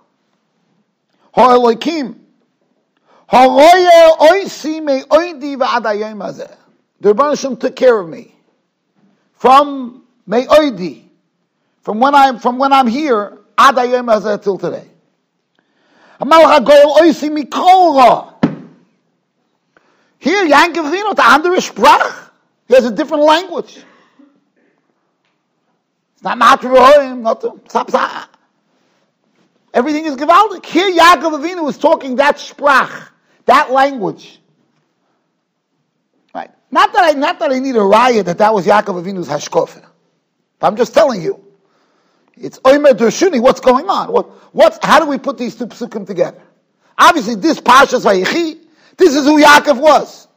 Ha'elokim 1.34 2.14
ha'roye 3.26 4.16
oisi 4.18 4.80
me 4.82 5.02
oidi 5.02 5.56
v'adayim 5.56 6.18
hazeh. 6.18 6.56
The 7.00 7.12
Rebbeinu 7.12 7.58
took 7.58 7.75
care 7.75 7.99
of 7.99 8.08
me 8.08 8.32
from 9.32 10.04
me 10.25 10.46
oidi, 10.46 11.08
from 11.80 11.99
when 11.99 12.14
I'm 12.14 12.38
from 12.38 12.58
when 12.58 12.72
I'm 12.72 12.87
here 12.87 13.38
adayim 13.58 14.06
hazeh 14.06 14.40
till 14.40 14.58
today. 14.58 14.91
Here, 20.18 20.46
Yankov 20.46 20.90
Vino, 20.90 21.14
andere 21.14 21.60
Sprach. 21.60 22.30
He 22.68 22.74
has 22.74 22.84
a 22.84 22.90
different 22.90 23.24
language. 23.24 23.84
It's 26.14 26.22
not 26.22 26.38
not. 26.38 26.62
Everything 29.74 30.06
is. 30.06 30.14
Here 30.16 30.90
Yaakov 30.90 31.38
Avinu 31.38 31.68
is 31.68 31.78
talking 31.78 32.16
that 32.16 32.36
sprach, 32.36 33.08
that 33.46 33.70
language. 33.70 34.40
Right. 36.34 36.50
Not 36.70 36.92
that 36.92 37.04
I, 37.04 37.12
not 37.18 37.38
that 37.40 37.50
I 37.52 37.58
need 37.58 37.76
a 37.76 37.82
riot 37.82 38.26
that 38.26 38.38
that 38.38 38.54
was 38.54 38.66
Yaakov 38.66 39.02
Avinu's 39.02 39.28
hashkofa. 39.28 39.84
I'm 40.60 40.76
just 40.76 40.94
telling 40.94 41.20
you. 41.20 41.44
It's 42.36 42.58
Oimer 42.60 42.92
Dershuni, 42.92 43.40
what's 43.40 43.60
going 43.60 43.88
on? 43.88 44.12
What, 44.12 44.26
what's, 44.54 44.78
how 44.82 45.00
do 45.00 45.06
we 45.06 45.18
put 45.18 45.38
these 45.38 45.56
two 45.56 45.66
psukim 45.66 46.06
together? 46.06 46.40
Obviously, 46.96 47.36
this 47.36 47.60
Pashas 47.60 48.04
Vayichi, 48.04 48.58
this 48.96 49.14
is 49.14 49.24
who 49.24 49.42
Yaakov 49.42 49.80
was. 49.80 50.28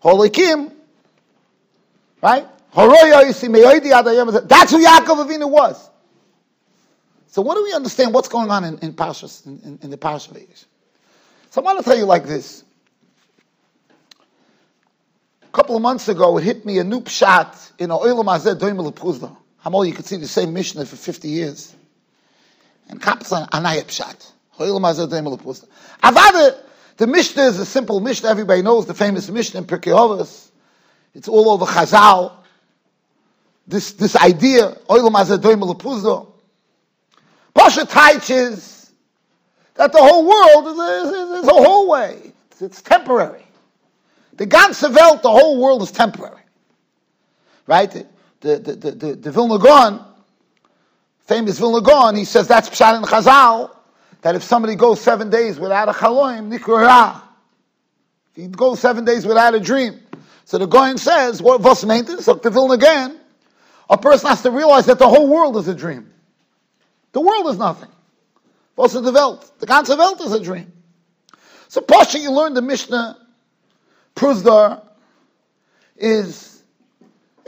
Holy 0.00 0.30
Kim, 0.30 0.72
right? 2.22 2.46
That's 2.74 2.82
who 2.82 4.84
Yaakov 4.84 5.26
Avinu 5.26 5.50
was. 5.50 5.90
So 7.28 7.42
what 7.42 7.54
do 7.54 7.64
we 7.64 7.72
understand 7.72 8.12
what's 8.12 8.28
going 8.28 8.50
on 8.50 8.64
in, 8.64 8.78
in 8.78 8.92
Parshas, 8.92 9.46
in, 9.46 9.78
in, 9.82 9.90
the 9.90 9.96
Parsha 9.96 10.32
Vedas? 10.32 10.66
So 11.50 11.60
I 11.60 11.64
want 11.64 11.78
to 11.78 11.84
tell 11.84 11.96
you 11.96 12.04
like 12.04 12.24
this. 12.24 12.64
A 15.42 15.52
couple 15.52 15.76
of 15.76 15.82
months 15.82 16.08
ago, 16.08 16.38
it 16.38 16.44
hit 16.44 16.64
me 16.64 16.78
a 16.78 16.84
new 16.84 17.00
pshat 17.00 17.72
in 17.78 17.90
Oilam 17.90 18.24
Azeh 18.24 18.92
Puzda. 18.92 19.36
Hamol, 19.64 19.86
you 19.86 19.92
could 19.92 20.06
see 20.06 20.16
the 20.16 20.28
same 20.28 20.52
Mishnah 20.52 20.86
for 20.86 20.96
50 20.96 21.28
years. 21.28 21.74
And 22.88 23.00
Kapsan 23.00 23.48
Anayat 23.50 23.84
pshat. 23.84 24.32
Avada, 26.02 26.56
the 26.96 27.06
Mishnah 27.06 27.42
is 27.44 27.58
a 27.58 27.66
simple 27.66 28.00
Mishnah. 28.00 28.28
Everybody 28.28 28.62
knows 28.62 28.86
the 28.86 28.94
famous 28.94 29.28
Mishnah 29.30 29.60
in 29.60 29.66
Pirkei 29.66 30.50
It's 31.14 31.28
all 31.28 31.50
over 31.50 31.64
Chazal 31.64 32.40
this, 33.70 33.92
this 33.92 34.16
idea, 34.16 34.76
Oilam 34.88 35.12
Azadoim 35.12 35.62
Lepuzdo. 35.62 36.32
Pasha 37.54 37.86
teaches 37.86 38.92
that 39.74 39.92
the 39.92 39.98
whole 39.98 40.26
world 40.26 40.66
is 40.66 40.78
a, 40.78 41.38
is 41.38 41.48
a 41.48 41.52
whole 41.52 41.88
way. 41.88 42.32
It's, 42.50 42.62
it's 42.62 42.82
temporary. 42.82 43.44
The 44.34 44.46
ganze 44.46 44.80
the 45.22 45.30
whole 45.30 45.60
world 45.60 45.82
is 45.82 45.92
temporary. 45.92 46.42
Right? 47.66 48.06
The, 48.40 48.58
the, 48.58 48.74
the, 48.74 48.90
the, 48.92 49.14
the 49.16 49.30
Vilna 49.30 49.58
Gaon, 49.58 50.04
famous 51.26 51.58
Vilna 51.58 51.82
Gaon, 51.82 52.16
he 52.16 52.24
says 52.24 52.48
that's 52.48 52.70
Pshat 52.70 52.96
in 52.96 53.02
Chazal, 53.02 53.70
that 54.22 54.34
if 54.34 54.42
somebody 54.42 54.74
goes 54.74 55.00
seven 55.00 55.30
days 55.30 55.58
without 55.58 55.88
a 55.88 55.92
chaloim, 55.92 56.56
nikura. 56.56 57.22
If 58.34 58.42
he 58.42 58.48
goes 58.48 58.80
seven 58.80 59.04
days 59.04 59.26
without 59.26 59.54
a 59.54 59.60
dream. 59.60 60.00
So 60.44 60.58
the 60.58 60.66
Goyen 60.66 60.98
says, 60.98 61.40
what 61.40 61.60
was 61.60 61.84
meant 61.84 62.08
maintenance? 62.08 62.24
So 62.24 62.34
the 62.34 62.50
Vilna 62.50 62.76
Gaon, 62.76 63.20
a 63.88 63.98
person 63.98 64.28
has 64.28 64.42
to 64.42 64.50
realize 64.50 64.86
that 64.86 64.98
the 64.98 65.08
whole 65.08 65.28
world 65.28 65.56
is 65.56 65.68
a 65.68 65.74
dream. 65.74 66.10
The 67.12 67.20
world 67.20 67.46
is 67.48 67.58
nothing. 67.58 67.90
Also 68.76 69.00
the 69.00 69.12
Welt. 69.12 69.52
The 69.58 69.66
ganze 69.66 69.96
Welt 69.96 70.20
is 70.22 70.32
a 70.32 70.40
dream. 70.42 70.72
So 71.68 71.80
Pasha, 71.82 72.18
you 72.18 72.32
learn 72.32 72.54
the 72.54 72.62
Mishnah, 72.62 73.16
Pruzdar, 74.16 74.82
is, 75.96 76.49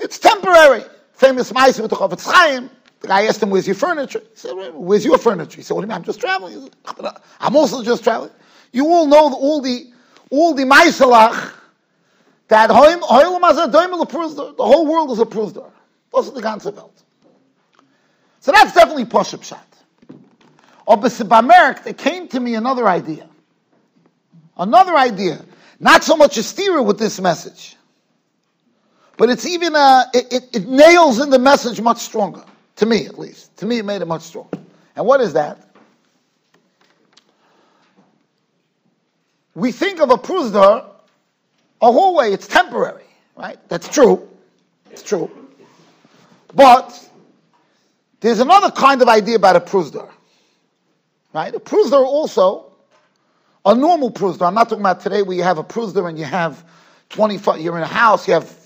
it's 0.03 0.19
temporary. 0.19 0.85
Famous 1.15 1.53
mice 1.53 1.79
with 1.79 1.91
the 1.91 1.97
Chofetz 1.97 2.31
Chaim. 2.31 2.71
The 3.01 3.09
guy 3.09 3.27
asked 3.27 3.43
him, 3.43 3.51
where's 3.51 3.67
your 3.67 3.77
furniture? 3.77 4.21
He 4.21 4.37
said, 4.37 4.53
where's 4.75 5.05
your 5.05 5.19
furniture? 5.19 5.57
He 5.57 5.63
said, 5.63 5.75
what 5.75 5.81
do 5.81 5.87
you 5.87 5.89
mean? 5.89 5.97
I'm 5.97 6.05
just 6.05 6.21
traveling. 6.21 6.61
Said, 6.61 6.71
I'm 7.41 7.57
also 7.57 7.83
just 7.83 8.05
traveling. 8.05 8.31
You 8.73 8.87
all 8.89 9.07
know 9.07 9.35
all 9.35 9.61
the, 9.61 9.91
all 10.31 10.55
the 10.55 10.65
Maisalach 10.65 11.55
that 12.49 12.69
the 12.69 12.75
whole 12.75 14.87
world 14.87 15.11
is 15.11 15.19
a 15.19 15.25
Pruzdar. 15.25 15.71
Das 16.13 16.27
ist 16.27 16.35
die 16.35 16.43
ganze. 16.43 16.73
So 18.41 18.53
that's 18.53 18.75
definitely 18.75 19.07
Posha 19.07 19.39
Pshat. 19.39 19.59
But 20.87 21.01
Bamerk, 21.01 21.87
it 21.87 21.97
came 21.97 22.29
to 22.29 22.41
me 22.41 22.55
another 22.55 22.87
idea. 22.87 23.29
Another 24.57 24.97
idea. 24.97 25.45
Not 25.81 26.05
so 26.05 26.17
much 26.17 26.37
a 26.37 26.43
steerer 26.43 26.83
with 26.83 26.99
this 26.99 27.21
message. 27.21 27.77
But 29.23 29.31
it's 29.31 29.47
even, 29.47 29.77
a, 29.77 30.07
it, 30.13 30.33
it, 30.33 30.49
it 30.53 30.69
nails 30.69 31.21
in 31.21 31.31
the 31.31 31.39
message 31.39 31.81
much 31.81 31.99
stronger. 31.99 32.43
To 32.75 32.87
me, 32.87 33.07
at 33.07 33.21
least. 33.21 33.57
To 33.59 33.67
me, 33.67 33.79
it 33.79 33.85
made 33.85 34.03
it 34.03 34.09
much 34.09 34.23
stronger. 34.23 34.59
And 34.97 35.07
what 35.07 35.21
is 35.21 35.35
that? 35.35 35.77
We 39.55 39.71
think 39.71 40.01
of 40.01 40.11
a 40.11 40.17
prusdar 40.17 40.87
a 41.81 41.93
whole 41.93 42.17
way, 42.17 42.33
it's 42.33 42.49
temporary, 42.49 43.05
right? 43.37 43.59
That's 43.69 43.87
true. 43.87 44.29
It's 44.91 45.05
true. 45.05 45.31
But 46.53 47.09
there's 48.19 48.41
another 48.41 48.73
kind 48.73 49.03
of 49.03 49.09
idea 49.09 49.37
about 49.37 49.55
a 49.55 49.61
prusdar. 49.61 50.11
right? 51.33 51.55
A 51.55 51.61
prusder 51.61 52.05
also, 52.05 52.73
a 53.65 53.73
normal 53.73 54.11
prusder. 54.11 54.47
I'm 54.47 54.55
not 54.55 54.69
talking 54.69 54.83
about 54.83 54.99
today 54.99 55.23
where 55.23 55.37
you 55.37 55.45
have 55.45 55.59
a 55.59 55.65
prusder 55.65 56.09
and 56.09 56.19
you 56.19 56.25
have 56.25 56.65
20, 57.11 57.63
you're 57.63 57.77
in 57.77 57.85
a 57.85 57.87
house, 57.87 58.27
you 58.27 58.35
have 58.35 58.62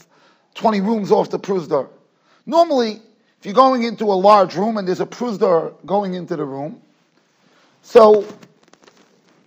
20 0.57 0.81
rooms 0.81 1.13
off 1.13 1.31
the 1.31 1.39
prusder. 1.39 1.89
Normally, 2.47 3.01
if 3.39 3.45
you're 3.45 3.55
going 3.55 3.85
into 3.85 4.05
a 4.07 4.15
large 4.15 4.57
room 4.57 4.79
and 4.79 4.89
there's 4.89 5.01
a 5.01 5.07
prusder 5.07 5.73
going 5.85 6.15
into 6.15 6.37
the 6.37 6.45
room, 6.45 6.81
so 7.83 8.27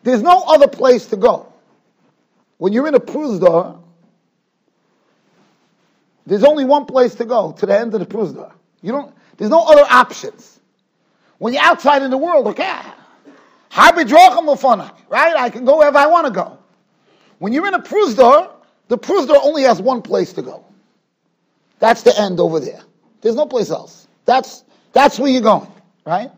there's 0.04 0.22
no 0.22 0.44
other 0.48 0.68
place 0.68 1.08
to 1.08 1.18
go. 1.18 1.52
When 2.58 2.72
you're 2.74 2.88
in 2.88 2.96
a 2.96 3.00
prusder, 3.00 3.78
there's 6.26 6.44
only 6.44 6.64
one 6.64 6.86
place 6.86 7.16
to 7.16 7.26
go, 7.26 7.54
to 7.54 7.66
the 7.66 7.78
end 7.78 7.94
of 7.94 8.00
the 8.00 8.06
prusder. 8.06 8.52
You 8.82 8.92
don't, 8.92 9.14
there's 9.38 9.52
no 9.52 9.64
other 9.64 9.86
options. 9.90 10.60
When 11.40 11.54
you're 11.54 11.64
outside 11.64 12.04
in 12.04 12.12
the 12.12 12.18
world, 12.18 12.48
okay, 12.48 12.82
right? 15.10 15.36
I 15.36 15.50
can 15.50 15.66
go 15.66 15.78
wherever 15.78 15.98
I 15.98 16.08
want 16.08 16.28
to 16.28 16.32
go. 16.32 16.58
When 17.40 17.54
you're 17.54 17.68
in 17.68 17.74
a 17.74 17.82
prusder, 17.82 18.50
the 18.90 18.98
prusder 18.98 19.36
only 19.42 19.64
has 19.64 19.82
one 19.82 20.02
place 20.02 20.34
to 20.34 20.42
go. 20.42 20.66
That's 21.80 22.04
the 22.04 22.18
end 22.20 22.40
over 22.40 22.60
there. 22.60 22.82
There's 23.22 23.36
no 23.36 23.46
place 23.46 23.70
else. 23.72 24.08
That's, 24.26 24.64
that's 24.94 25.18
where 25.18 25.32
you're 25.32 25.42
going, 25.42 25.72
right? 26.06 26.32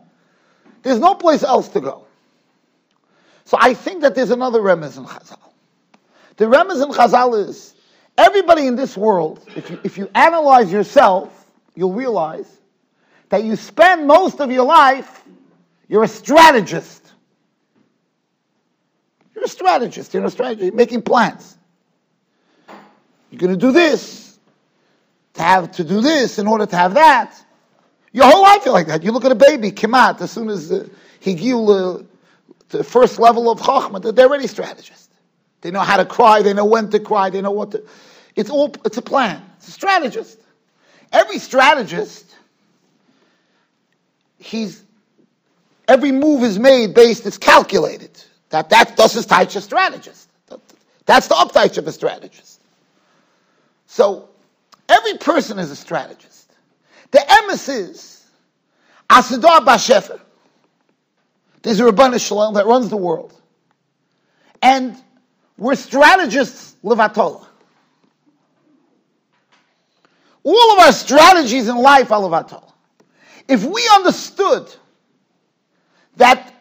There's 0.82 0.98
no 0.98 1.14
place 1.14 1.42
else 1.42 1.68
to 1.68 1.80
go. 1.80 2.06
So 3.44 3.56
I 3.60 3.74
think 3.74 4.00
that 4.02 4.14
there's 4.14 4.30
another 4.30 4.60
remez 4.60 4.96
in 4.96 5.04
Chazal. 5.04 5.38
The 6.36 6.46
remez 6.46 6.82
in 6.82 6.90
Chazal 6.90 7.48
is 7.48 7.74
everybody 8.16 8.66
in 8.66 8.76
this 8.76 8.96
world, 8.96 9.44
if 9.56 9.70
you, 9.70 9.80
if 9.84 9.98
you 9.98 10.08
analyze 10.14 10.72
yourself, 10.72 11.46
you'll 11.74 11.92
realize 11.92 12.60
that 13.28 13.44
you 13.44 13.56
spend 13.56 14.06
most 14.06 14.40
of 14.40 14.50
your 14.50 14.64
life, 14.64 15.24
you're 15.88 16.04
a 16.04 16.08
strategist. 16.08 17.12
You're 19.34 19.44
a 19.44 19.48
strategist, 19.48 20.14
you're 20.14 20.24
a 20.24 20.30
strategist, 20.30 20.74
making 20.74 21.02
plans. 21.02 21.56
You're 23.30 23.40
going 23.40 23.52
to 23.52 23.58
do 23.58 23.72
this, 23.72 24.21
to 25.34 25.42
have 25.42 25.72
to 25.72 25.84
do 25.84 26.00
this 26.00 26.38
in 26.38 26.46
order 26.46 26.66
to 26.66 26.76
have 26.76 26.94
that. 26.94 27.34
Your 28.12 28.26
whole 28.26 28.42
life 28.42 28.64
you're 28.64 28.74
like 28.74 28.86
that. 28.88 29.02
You 29.02 29.12
look 29.12 29.24
at 29.24 29.32
a 29.32 29.36
baby, 29.36 29.70
Kimat, 29.70 30.20
as 30.20 30.30
soon 30.30 30.50
as 30.50 30.70
uh, 30.70 30.86
he 31.20 31.34
gives 31.34 31.70
uh, 31.70 32.02
the 32.68 32.84
first 32.84 33.18
level 33.18 33.50
of 33.50 33.60
Chachma, 33.60 34.14
they're 34.14 34.26
already 34.26 34.46
strategists. 34.46 35.08
They 35.62 35.70
know 35.70 35.80
how 35.80 35.96
to 35.96 36.04
cry, 36.04 36.42
they 36.42 36.52
know 36.52 36.64
when 36.64 36.90
to 36.90 37.00
cry, 37.00 37.30
they 37.30 37.40
know 37.40 37.52
what 37.52 37.70
to. 37.70 37.84
It's 38.34 38.50
all, 38.50 38.74
it's 38.84 38.96
a 38.96 39.02
plan. 39.02 39.42
It's 39.58 39.68
a 39.68 39.70
strategist. 39.70 40.38
Every 41.12 41.38
strategist, 41.38 42.34
he's, 44.38 44.82
every 45.86 46.12
move 46.12 46.42
is 46.42 46.58
made 46.58 46.94
based, 46.94 47.26
it's 47.26 47.38
calculated. 47.38 48.10
That, 48.50 48.70
that, 48.70 48.96
that's 48.96 49.14
his 49.14 49.26
type 49.26 49.54
of 49.54 49.62
strategist. 49.62 50.28
That's 51.06 51.28
the 51.28 51.34
uptype 51.34 51.76
of 51.78 51.86
a 51.86 51.92
strategist. 51.92 52.60
So, 53.86 54.28
every 54.88 55.18
person 55.18 55.58
is 55.58 55.70
a 55.70 55.76
strategist. 55.76 56.52
The 57.10 57.18
emes 57.18 57.68
is, 57.68 58.26
Asidar 59.08 59.60
Bashefer. 59.60 60.20
There's 61.62 61.78
a 61.78 61.84
Rabbanu 61.84 62.24
Shalom 62.24 62.54
that 62.54 62.66
runs 62.66 62.88
the 62.88 62.96
world. 62.96 63.38
And 64.62 64.96
we're 65.58 65.74
strategists, 65.76 66.76
Levatola. 66.82 67.46
All 70.44 70.72
of 70.72 70.78
our 70.80 70.92
strategies 70.92 71.68
in 71.68 71.76
life 71.76 72.10
are 72.10 72.20
Levatola. 72.20 72.72
If 73.46 73.64
we 73.64 73.88
understood 73.94 74.74
that, 76.16 76.52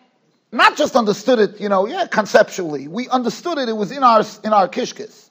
not 0.52 0.78
just 0.78 0.96
understood 0.96 1.40
it, 1.40 1.60
you 1.60 1.70
know, 1.70 1.88
yeah, 1.88 2.06
conceptually, 2.06 2.88
we 2.88 3.08
understood 3.10 3.58
it, 3.58 3.70
it 3.70 3.74
was 3.74 3.92
in 3.92 4.04
our, 4.04 4.24
in 4.44 4.54
our 4.54 4.68
kishkis. 4.68 5.31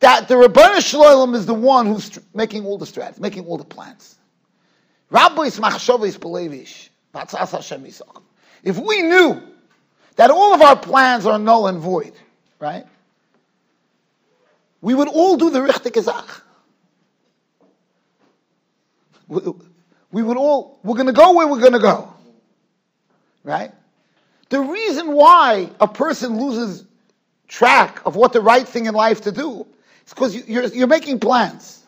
That 0.00 0.28
the 0.28 0.34
Rabbanu 0.34 0.80
Shalom 0.80 1.34
is 1.34 1.46
the 1.46 1.54
one 1.54 1.86
who's 1.86 2.18
making 2.34 2.64
all 2.64 2.78
the 2.78 2.86
strategies, 2.86 3.20
making 3.20 3.46
all 3.46 3.58
the 3.58 3.64
plans. 3.64 4.16
If 8.62 8.78
we 8.78 9.02
knew 9.02 9.42
that 10.16 10.30
all 10.30 10.54
of 10.54 10.62
our 10.62 10.76
plans 10.76 11.26
are 11.26 11.38
null 11.38 11.66
and 11.66 11.78
void, 11.78 12.12
right? 12.60 12.86
We 14.80 14.94
would 14.94 15.08
all 15.08 15.36
do 15.36 15.50
the 15.50 15.60
Richte 15.60 15.90
Gezach. 15.90 16.42
We 20.10 20.22
would 20.22 20.36
all, 20.36 20.78
we're 20.82 20.94
going 20.94 21.06
to 21.06 21.12
go 21.12 21.34
where 21.34 21.46
we're 21.48 21.60
going 21.60 21.72
to 21.72 21.78
go. 21.80 22.12
Right? 23.42 23.72
The 24.50 24.60
reason 24.60 25.12
why 25.12 25.70
a 25.80 25.88
person 25.88 26.38
loses 26.40 26.84
track 27.48 28.00
of 28.06 28.14
what 28.14 28.32
the 28.32 28.40
right 28.40 28.66
thing 28.66 28.86
in 28.86 28.94
life 28.94 29.22
to 29.22 29.32
do 29.32 29.66
is 30.08 30.14
because 30.14 30.34
you, 30.34 30.42
you're, 30.46 30.66
you're 30.68 30.86
making 30.86 31.20
plans. 31.20 31.84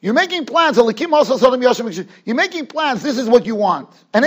You're 0.00 0.14
making 0.14 0.44
plans. 0.46 0.76
You're 0.76 2.36
making 2.36 2.66
plans. 2.66 3.02
This 3.02 3.18
is 3.18 3.28
what 3.28 3.46
you 3.46 3.54
want. 3.54 3.88
And 4.12 4.24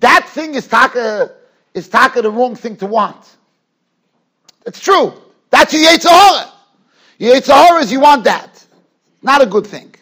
that 0.00 0.28
thing 0.28 0.54
is 0.54 0.68
taka, 0.68 1.32
is 1.74 1.88
taka 1.88 2.22
the 2.22 2.30
wrong 2.30 2.54
thing 2.54 2.76
to 2.76 2.86
want. 2.86 3.36
It's 4.66 4.78
true. 4.78 5.14
That's 5.50 5.72
your 5.72 5.82
Yetzirah. 5.82 6.50
Your 7.18 7.36
Yetzirah 7.36 7.80
is 7.80 7.90
you 7.90 8.00
want 8.00 8.24
that. 8.24 8.66
Not 9.22 9.40
a 9.42 9.46
good 9.46 9.66
thing. 9.66 9.94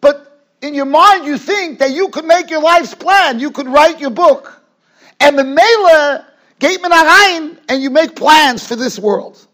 But 0.00 0.46
in 0.62 0.72
your 0.74 0.86
mind, 0.86 1.26
you 1.26 1.36
think 1.36 1.80
that 1.80 1.90
you 1.90 2.08
could 2.08 2.24
make 2.24 2.48
your 2.48 2.62
life's 2.62 2.94
plan. 2.94 3.40
You 3.40 3.50
could 3.50 3.66
write 3.66 4.00
your 4.00 4.10
book. 4.10 4.62
And 5.18 5.36
the 5.36 5.44
Mela, 5.44 6.26
Gateman 6.60 6.90
Arayin, 6.90 7.58
and 7.68 7.82
you 7.82 7.90
make 7.90 8.14
plans 8.14 8.66
for 8.66 8.76
this 8.76 8.98
world. 8.98 9.46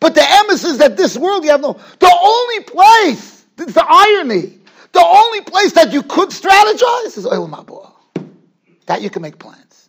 But 0.00 0.14
the 0.14 0.20
emes 0.20 0.64
is 0.64 0.78
that 0.78 0.96
this 0.96 1.16
world 1.16 1.44
you 1.44 1.50
have 1.50 1.60
no. 1.60 1.78
The 1.98 2.18
only 2.22 2.64
place, 2.64 3.44
it's 3.58 3.72
the 3.72 3.84
irony, 3.86 4.58
the 4.92 5.04
only 5.04 5.40
place 5.42 5.72
that 5.72 5.92
you 5.92 6.02
could 6.02 6.30
strategize 6.30 7.18
is 7.18 7.26
Olam 7.26 7.50
Haba. 7.50 7.92
That 8.86 9.02
you 9.02 9.10
can 9.10 9.22
make 9.22 9.38
plans. 9.38 9.88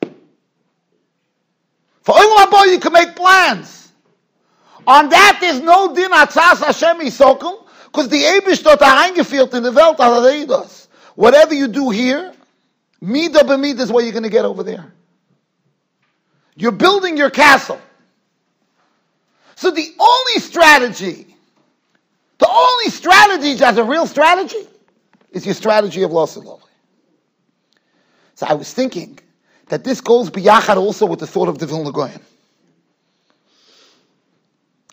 For 2.02 2.16
Olam 2.16 2.46
Haba, 2.46 2.72
you 2.72 2.80
can 2.80 2.94
make 2.94 3.16
plans. 3.16 3.92
On 4.88 5.10
that 5.10 5.38
there's 5.40 5.62
no 5.62 5.94
din 5.94 6.12
atzas 6.12 6.64
Hashem 6.64 7.00
isokum, 7.02 7.66
because 7.86 8.10
the 8.10 8.24
Abish 8.24 8.64
dort 8.64 8.80
eingeführt 8.80 9.54
in 9.54 9.64
the 9.64 9.72
Welt, 9.72 9.98
does. 9.98 10.88
Whatever 11.16 11.54
you 11.54 11.68
do 11.68 11.90
here, 11.90 12.34
mida 13.02 13.40
b'mida 13.40 13.82
is 13.82 13.92
what 13.92 14.04
you're 14.04 14.14
going 14.14 14.24
to 14.24 14.30
get 14.30 14.46
over 14.46 14.64
there. 14.64 14.92
You're 16.56 16.72
building 16.72 17.18
your 17.18 17.30
castle. 17.30 17.80
So 19.60 19.72
the 19.72 19.94
only 20.00 20.40
strategy, 20.40 21.36
the 22.38 22.48
only 22.50 22.90
strategy 22.90 23.56
that's 23.56 23.78
a 23.78 23.84
real 23.84 24.08
strategy, 24.08 24.66
is 25.32 25.46
your 25.46 25.54
strategy 25.54 26.02
of 26.04 26.14
loss 26.14 26.38
and 26.38 26.46
love. 26.46 26.64
So 28.36 28.46
I 28.48 28.54
was 28.54 28.74
thinking 28.74 29.20
that 29.68 29.84
this 29.84 30.00
goes 30.00 30.30
biyachad 30.30 30.78
also 30.78 31.06
with 31.06 31.20
the 31.20 31.28
thought 31.28 31.50
of 31.50 31.58
the 31.58 31.66
Vilna 31.66 31.92
Gaon. 31.92 32.22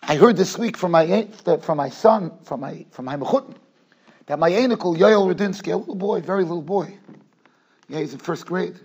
I 0.03 0.17
heard 0.17 0.35
this 0.35 0.57
week 0.57 0.75
from 0.75 0.91
my 0.91 1.29
from 1.61 1.77
my 1.77 1.87
son, 1.87 2.33
from 2.43 2.59
my 2.59 2.85
from 2.91 3.05
my 3.05 3.15
mechutin, 3.15 3.55
that 4.25 4.37
my 4.37 4.51
anical 4.51 4.97
Yoel 4.97 5.33
Rudinsky, 5.33 5.71
a 5.71 5.77
little 5.77 5.95
boy, 5.95 6.19
very 6.19 6.43
little 6.43 6.61
boy, 6.61 6.93
yeah, 7.87 7.99
he's 7.99 8.11
in 8.11 8.19
first 8.19 8.45
grade, 8.45 8.77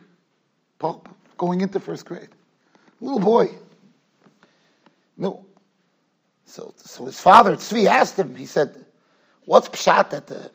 Pop 0.78 1.08
going 1.38 1.60
into 1.60 1.80
first 1.80 2.04
grade, 2.04 2.28
little 3.00 3.18
boy. 3.18 3.50
No, 5.16 5.44
so 6.52 6.74
so 6.76 7.06
his 7.06 7.18
father 7.18 7.56
Tzvi 7.56 7.86
asked 7.86 8.18
him. 8.18 8.36
He 8.36 8.44
said, 8.44 8.84
"What's 9.46 9.70
pshat 9.70 10.10
that 10.10 10.26
the 10.26 10.50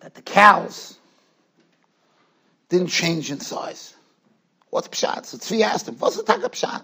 that 0.00 0.14
the 0.14 0.20
cows 0.20 0.98
didn't 2.68 2.88
change 2.88 3.30
in 3.30 3.40
size? 3.40 3.94
What's 4.68 4.88
pshat?" 4.88 5.24
So 5.24 5.38
Tzvi 5.38 5.62
asked 5.62 5.88
him, 5.88 5.96
"What's 5.96 6.16
the 6.16 6.24
taka 6.24 6.50
pshat?" 6.50 6.82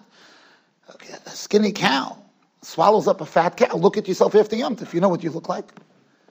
Okay, 0.95 1.13
a 1.27 1.31
skinny 1.31 1.73
cow 1.73 2.17
swallows 2.63 3.07
up 3.07 3.21
a 3.21 3.27
fat 3.27 3.59
cow. 3.59 3.77
Look 3.77 3.99
at 3.99 4.09
yourself 4.09 4.35
after 4.35 4.57
Yom 4.57 4.79
if 4.81 4.95
you 4.95 5.03
know 5.03 5.11
what 5.11 5.23
you 5.23 5.31
look 5.31 5.51
like. 5.51 5.67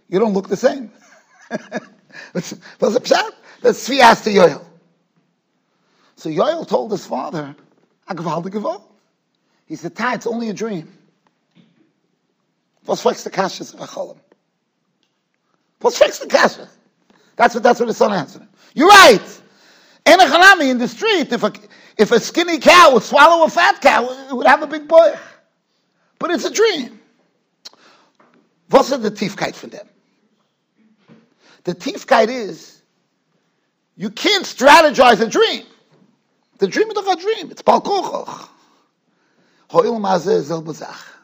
You 0.08 0.18
don't 0.18 0.34
look 0.34 0.50
the 0.50 0.58
same. 0.58 0.92
What's 2.32 2.54
a 2.54 2.56
pshat. 3.00 3.34
That's 3.62 3.88
Tzvi 3.88 4.00
asked 4.00 4.24
to 4.24 4.32
Yoel. 4.32 4.66
So 6.16 6.30
Yoel 6.30 6.68
told 6.68 6.92
his 6.92 7.06
father, 7.06 7.56
Agval 8.10 8.50
de. 8.50 8.84
He 9.68 9.76
said, 9.76 9.96
Ta, 9.96 10.14
it's 10.16 10.26
only 10.26 10.50
a 10.50 10.54
dream. 10.54 10.99
Was 12.90 13.02
flex 13.04 13.24
the 13.24 13.30
kashas 13.30 13.72
of 13.76 13.82
Acholim? 13.82 14.18
Was 15.84 15.96
flex 15.96 16.18
the 16.18 16.26
kashas? 16.26 16.70
That's 17.36 17.54
what, 17.54 17.62
that's 17.62 17.80
what 17.80 17.88
his 17.88 17.98
son 17.98 18.12
answered. 18.12 18.48
You're 18.74 18.88
right. 18.88 19.42
In 20.08 20.20
a 20.20 20.24
chalami 20.24 20.72
in 20.72 20.80
the 20.80 20.88
street, 20.88 21.32
if 21.32 21.44
a, 21.44 21.54
if 22.00 22.12
a 22.12 22.20
skinny 22.20 22.58
cow 22.58 22.90
would 22.94 23.04
swallow 23.04 23.46
a 23.46 23.50
fat 23.50 23.80
cow, 23.80 24.10
it 24.28 24.34
would 24.36 24.48
have 24.48 24.64
a 24.64 24.68
big 24.68 24.88
boy. 24.88 25.16
But 26.18 26.32
it's 26.32 26.46
a 26.46 26.52
dream. 26.52 27.00
What's 28.72 28.90
the 28.90 28.98
Tiefkeit 28.98 29.56
von 29.56 29.70
them? 29.70 29.88
The 31.66 31.76
Tiefkeit 31.76 32.30
is, 32.30 32.82
You 33.98 34.10
can't 34.10 34.46
strategize 34.46 35.22
a 35.22 35.30
dream. 35.30 35.64
The 36.58 36.68
dream 36.68 36.90
is 36.90 36.98
a 36.98 37.16
dream. 37.16 37.52
It's 37.52 37.62
Balkochoch. 37.62 38.50
Ho'il 39.70 40.00
mazeh 40.00 40.42
zel 40.42 40.64
bezach. 40.64 41.19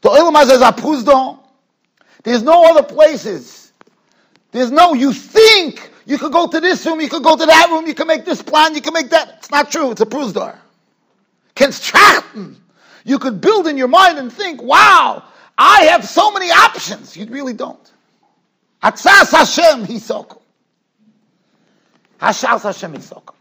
The 0.00 0.10
oil 0.10 0.30
mazeh 0.32 0.56
is 0.56 0.62
apuzdo. 0.62 1.38
There's 2.22 2.42
no 2.42 2.64
other 2.64 2.82
places. 2.82 3.72
There's 4.52 4.70
no, 4.70 4.94
you 4.94 5.12
think 5.12 5.90
you 6.06 6.18
could 6.18 6.32
go 6.32 6.46
to 6.46 6.60
this 6.60 6.84
room, 6.86 7.00
you 7.00 7.08
could 7.08 7.22
go 7.22 7.36
to 7.36 7.46
that 7.46 7.68
room, 7.70 7.86
you 7.86 7.94
can 7.94 8.06
make 8.06 8.24
this 8.24 8.42
plan, 8.42 8.74
you 8.74 8.80
can 8.80 8.94
make 8.94 9.10
that. 9.10 9.34
It's 9.38 9.50
not 9.50 9.70
true. 9.70 9.90
It's 9.90 10.00
a 10.00 10.06
prusdor. 10.06 10.56
Constructen. 11.54 12.56
You 13.04 13.18
could 13.18 13.40
build 13.40 13.66
in 13.66 13.76
your 13.76 13.88
mind 13.88 14.18
and 14.18 14.32
think, 14.32 14.62
wow, 14.62 15.22
I 15.56 15.84
have 15.84 16.04
so 16.04 16.30
many 16.32 16.50
options. 16.50 17.16
You 17.16 17.26
really 17.26 17.52
don't. 17.52 17.92
Atzas 18.82 19.30
Hashem 19.30 19.86
hisokum. 19.86 20.40
Hashas 22.20 22.62
Hashem 22.62 22.94
hisokum. 22.94 23.34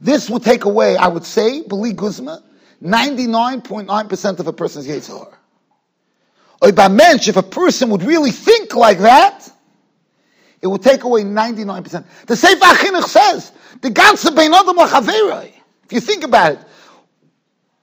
This 0.00 0.28
would 0.30 0.42
take 0.42 0.64
away, 0.64 0.96
I 0.96 1.08
would 1.08 1.24
say, 1.24 1.62
believe 1.62 1.96
Guzma, 1.96 2.42
99.9% 2.82 4.40
of 4.40 4.46
a 4.46 4.52
person's 4.52 4.88
Yetzirah. 4.88 5.34
Or 6.60 6.72
by 6.72 6.88
mensch, 6.88 7.28
if 7.28 7.36
a 7.36 7.42
person 7.42 7.90
would 7.90 8.02
really 8.02 8.30
think 8.30 8.74
like 8.74 8.98
that, 8.98 9.50
it 10.60 10.66
would 10.68 10.82
take 10.82 11.02
away 11.04 11.22
99%. 11.24 12.04
The 12.26 12.36
Sefer 12.36 12.64
Achinuch 12.64 13.04
says, 13.04 13.52
the 13.80 13.90
ganze 13.90 14.34
Bein 14.34 14.52
Adam 14.54 15.52
If 15.84 15.92
you 15.92 16.00
think 16.00 16.22
about 16.22 16.52
it, 16.52 16.58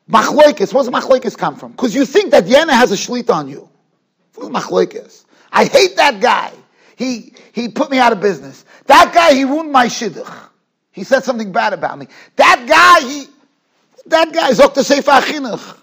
Machloikis, 0.10 0.74
where 0.74 0.84
does 0.84 0.90
Machloikis 0.90 1.38
come 1.38 1.56
from? 1.56 1.72
Because 1.72 1.94
you 1.94 2.06
think 2.06 2.32
that 2.32 2.46
Yena 2.46 2.72
has 2.72 2.92
a 2.92 2.96
shlit 2.96 3.30
on 3.30 3.48
you. 3.50 3.70
Machloikis? 4.34 5.26
I 5.52 5.66
hate 5.66 5.98
that 5.98 6.22
guy. 6.22 6.54
He, 6.96 7.34
he 7.52 7.70
put 7.70 7.92
me 7.92 8.00
out 8.00 8.12
of 8.12 8.22
business. 8.22 8.66
That 8.88 9.14
guy, 9.14 9.34
he 9.34 9.44
ruined 9.44 9.72
my 9.72 9.88
shidduch. 9.88 10.50
He 10.92 11.04
said 11.04 11.24
something 11.24 11.52
bad 11.52 11.74
about 11.74 11.98
me. 12.00 12.08
That 12.38 12.66
guy, 12.68 13.08
he, 13.08 13.28
that 14.10 14.32
guy, 14.34 14.52
Zok 14.52 14.78
Sefer 14.84 15.12
Achinuch. 15.12 15.78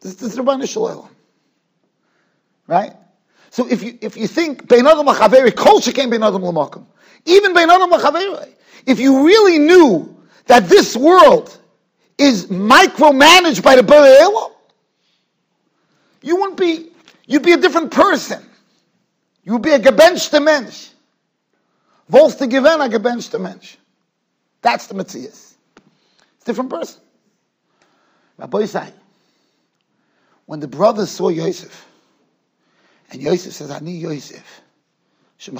This, 0.00 0.20
is 0.20 0.36
Rabbanah 0.36 0.68
Shalom. 0.68 1.08
Right? 2.66 2.94
So 3.50 3.68
if 3.68 3.82
you, 3.82 3.98
if 4.00 4.16
you 4.16 4.26
think, 4.26 4.66
Bein 4.68 4.86
Adam 4.86 5.06
culture 5.52 5.92
came 5.92 6.10
Bein 6.10 6.22
Adam. 6.22 6.42
Even 7.24 7.54
Bein 7.54 7.70
Adam. 7.70 7.90
If 8.86 8.98
you 8.98 9.26
really 9.26 9.58
knew 9.58 10.16
that 10.46 10.68
this 10.68 10.96
world 10.96 11.56
is 12.18 12.46
micromanaged 12.46 13.62
by 13.62 13.76
the 13.76 14.18
Elam, 14.20 14.52
you 16.22 16.36
wouldn't 16.36 16.58
be, 16.58 16.90
you'd 17.26 17.42
be 17.42 17.52
a 17.52 17.56
different 17.56 17.92
person. 17.92 18.42
You 19.44 19.52
would 19.52 19.62
be 19.62 19.72
a 19.72 19.78
gebenchte 19.78 20.42
Mensch. 20.42 20.88
Wollst 22.10 22.38
du 22.38 22.46
gewinnen 22.46 22.80
a 22.80 22.88
gebenchte 22.88 23.40
Mensch. 23.40 23.76
That's 24.60 24.86
the 24.86 24.94
Matthias. 24.94 25.56
It's 26.36 26.42
a 26.42 26.46
different 26.46 26.70
person. 26.70 27.00
Rabbi 28.38 28.64
say, 28.66 28.88
when 30.46 30.60
the 30.60 30.68
brothers 30.68 31.10
saw 31.10 31.28
Yosef, 31.28 31.86
and 33.10 33.20
Yosef 33.20 33.52
says, 33.52 33.70
Ani 33.70 33.92
Yosef. 33.92 34.62
The 35.38 35.50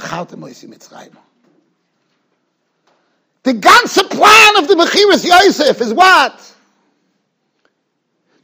ganze 3.54 4.10
plan 4.10 4.56
of 4.56 4.68
the 4.68 4.74
Mechiras 4.74 5.24
Yosef 5.24 5.80
is 5.80 5.92
what? 5.92 6.54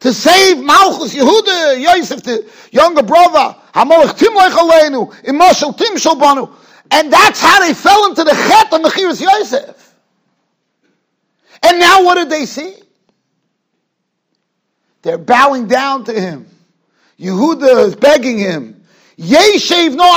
To 0.01 0.13
save 0.13 0.59
Malchus 0.59 1.15
Yehuda, 1.15 1.81
Yosef, 1.81 2.23
the 2.23 2.45
younger 2.71 3.03
brother, 3.03 3.57
Aleinu, 3.75 5.13
Imoshel 5.25 5.77
Tim. 5.77 5.97
And 6.91 7.13
that's 7.13 7.41
how 7.41 7.61
they 7.61 7.75
fell 7.75 8.07
into 8.07 8.25
the 8.25 8.33
chet 8.33 8.73
of 8.73 8.81
Mechiras 8.83 9.21
Yosef. 9.21 9.95
And 11.63 11.79
now 11.81 12.05
what 12.05 12.17
did 12.17 12.31
they 12.31 12.47
see? 12.47 12.75
They're 15.03 15.19
bowing 15.19 15.69
down 15.69 16.05
to 16.05 16.13
him. 16.13 16.47
Yehuda 17.19 17.87
is 17.87 17.97
begging 17.97 18.39
him. 18.39 18.85
Yeshev 19.17 19.95
no 19.95 20.09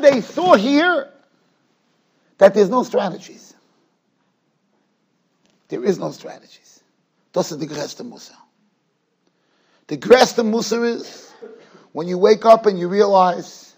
they 0.00 0.20
saw 0.20 0.54
here 0.54 1.10
that 2.38 2.54
there's 2.54 2.70
no 2.70 2.82
strategies. 2.82 3.54
There 5.68 5.84
is 5.84 5.98
no 5.98 6.10
strategies. 6.10 6.82
Das 7.32 7.52
ist 7.52 7.60
die 7.60 7.66
größte 7.66 8.04
Musa. 8.04 8.34
The 9.86 9.96
größte 9.96 10.44
Musa 10.44 10.82
is 10.82 11.32
when 11.92 12.08
you 12.08 12.18
wake 12.18 12.44
up 12.44 12.66
and 12.66 12.78
you 12.78 12.88
realize 12.88 13.74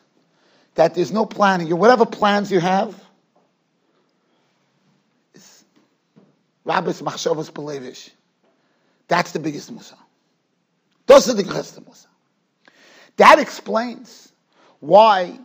that 0.74 0.94
there's 0.94 1.12
no 1.12 1.26
planning. 1.26 1.74
Whatever 1.76 2.06
plans 2.06 2.50
you 2.50 2.60
have, 2.60 2.94
Rabbis 6.64 7.02
Machshavas 7.02 7.50
Pelevish. 7.50 8.10
That's 9.08 9.32
the 9.32 9.38
biggest 9.38 9.70
Musa. 9.70 9.96
Those 11.06 11.28
are 11.28 11.34
the 11.34 11.42
greatest 11.42 11.80
Musa. 11.84 12.08
That 13.16 13.38
explains 13.38 14.32
why 14.80 15.38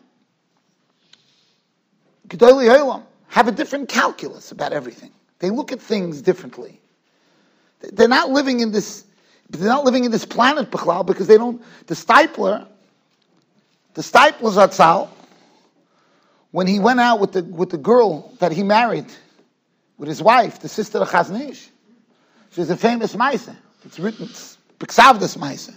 Gedolei 2.27 2.69
Olam 2.69 3.03
have 3.27 3.47
a 3.47 3.51
different 3.51 3.89
calculus 3.89 4.51
about 4.51 4.73
everything. 4.73 5.12
They 5.39 5.49
look 5.49 5.71
at 5.71 5.82
things 5.82 6.21
differently. 6.21 6.80
They're 7.80 8.08
not 8.08 8.30
living 8.30 8.60
in 8.60 8.71
this. 8.71 9.06
They're 9.49 9.67
not 9.67 9.86
living 9.86 10.03
in 10.03 10.12
this 10.12 10.25
planet 10.25 10.71
Bechlal 10.71 11.06
because 11.06 11.27
they 11.27 11.38
don't. 11.38 11.62
The 11.88 11.93
Steipler, 11.93 12.67
the 13.93 14.01
Steipler 14.01 14.51
Zatzal, 14.51 15.10
when 16.51 16.67
he 16.67 16.80
went 16.80 16.99
out 16.99 17.19
with 17.19 17.34
the 17.34 17.43
with 17.43 17.69
the 17.69 17.77
girl 17.77 18.34
that 18.39 18.51
he 18.51 18.63
married 18.63 19.06
with 19.97 20.10
his 20.10 20.21
wife, 20.21 20.60
the 20.60 20.69
sister 20.69 20.99
of 20.99 21.10
Chazon 21.10 21.49
Ish. 21.49 21.69
She's 22.51 22.69
a 22.69 22.77
famous 22.77 23.15
Maisa. 23.15 23.55
It's 23.83 23.99
written, 23.99 24.25
it's 24.25 24.57
Piksavdas 24.79 25.38
Maisa. 25.38 25.75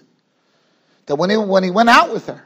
That 1.07 1.17
when 1.17 1.31
he, 1.31 1.37
when 1.37 1.65
he 1.65 1.71
went 1.71 1.89
out 1.89 2.13
with 2.13 2.27
her, 2.27 2.43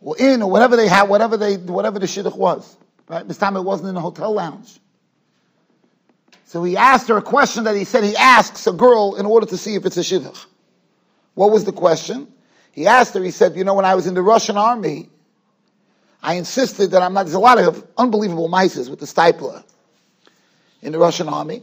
or 0.00 0.16
in, 0.18 0.42
or 0.42 0.50
whatever 0.50 0.76
they 0.76 0.88
had, 0.88 1.04
whatever 1.04 1.36
they, 1.36 1.56
whatever 1.56 1.98
the 1.98 2.06
shidduch 2.06 2.36
was, 2.36 2.76
right? 3.08 3.26
This 3.26 3.38
time 3.38 3.56
it 3.56 3.62
wasn't 3.62 3.88
in 3.90 3.96
a 3.96 4.00
hotel 4.00 4.32
lounge. 4.32 4.78
So 6.46 6.62
he 6.64 6.76
asked 6.76 7.08
her 7.08 7.16
a 7.16 7.22
question 7.22 7.64
that 7.64 7.76
he 7.76 7.84
said 7.84 8.04
he 8.04 8.16
asks 8.16 8.66
a 8.66 8.72
girl 8.72 9.14
in 9.14 9.24
order 9.24 9.46
to 9.46 9.56
see 9.56 9.74
if 9.74 9.86
it's 9.86 9.96
a 9.96 10.00
shidduch. 10.00 10.44
What 11.34 11.50
was 11.50 11.64
the 11.64 11.72
question? 11.72 12.28
He 12.72 12.86
asked 12.86 13.14
her, 13.14 13.22
he 13.22 13.30
said, 13.30 13.56
you 13.56 13.64
know, 13.64 13.74
when 13.74 13.84
I 13.84 13.94
was 13.94 14.06
in 14.06 14.14
the 14.14 14.22
Russian 14.22 14.56
army, 14.56 15.08
I 16.22 16.34
insisted 16.34 16.90
that 16.90 17.02
I'm 17.02 17.14
not, 17.14 17.24
there's 17.24 17.34
a 17.34 17.40
lot 17.40 17.58
of 17.58 17.86
unbelievable 17.96 18.48
mices 18.48 18.90
with 18.90 19.00
the 19.00 19.06
Steipler 19.06 19.64
in 20.82 20.92
the 20.92 20.98
Russian 20.98 21.28
army. 21.28 21.62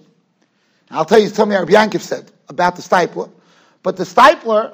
I'll 0.89 1.05
tell 1.05 1.19
you, 1.19 1.27
me 1.45 1.55
what 1.55 1.67
Yankov 1.67 2.01
said 2.01 2.31
about 2.47 2.75
the 2.75 2.81
Steipler. 2.81 3.29
But 3.83 3.95
the 3.97 4.03
Steipler 4.03 4.73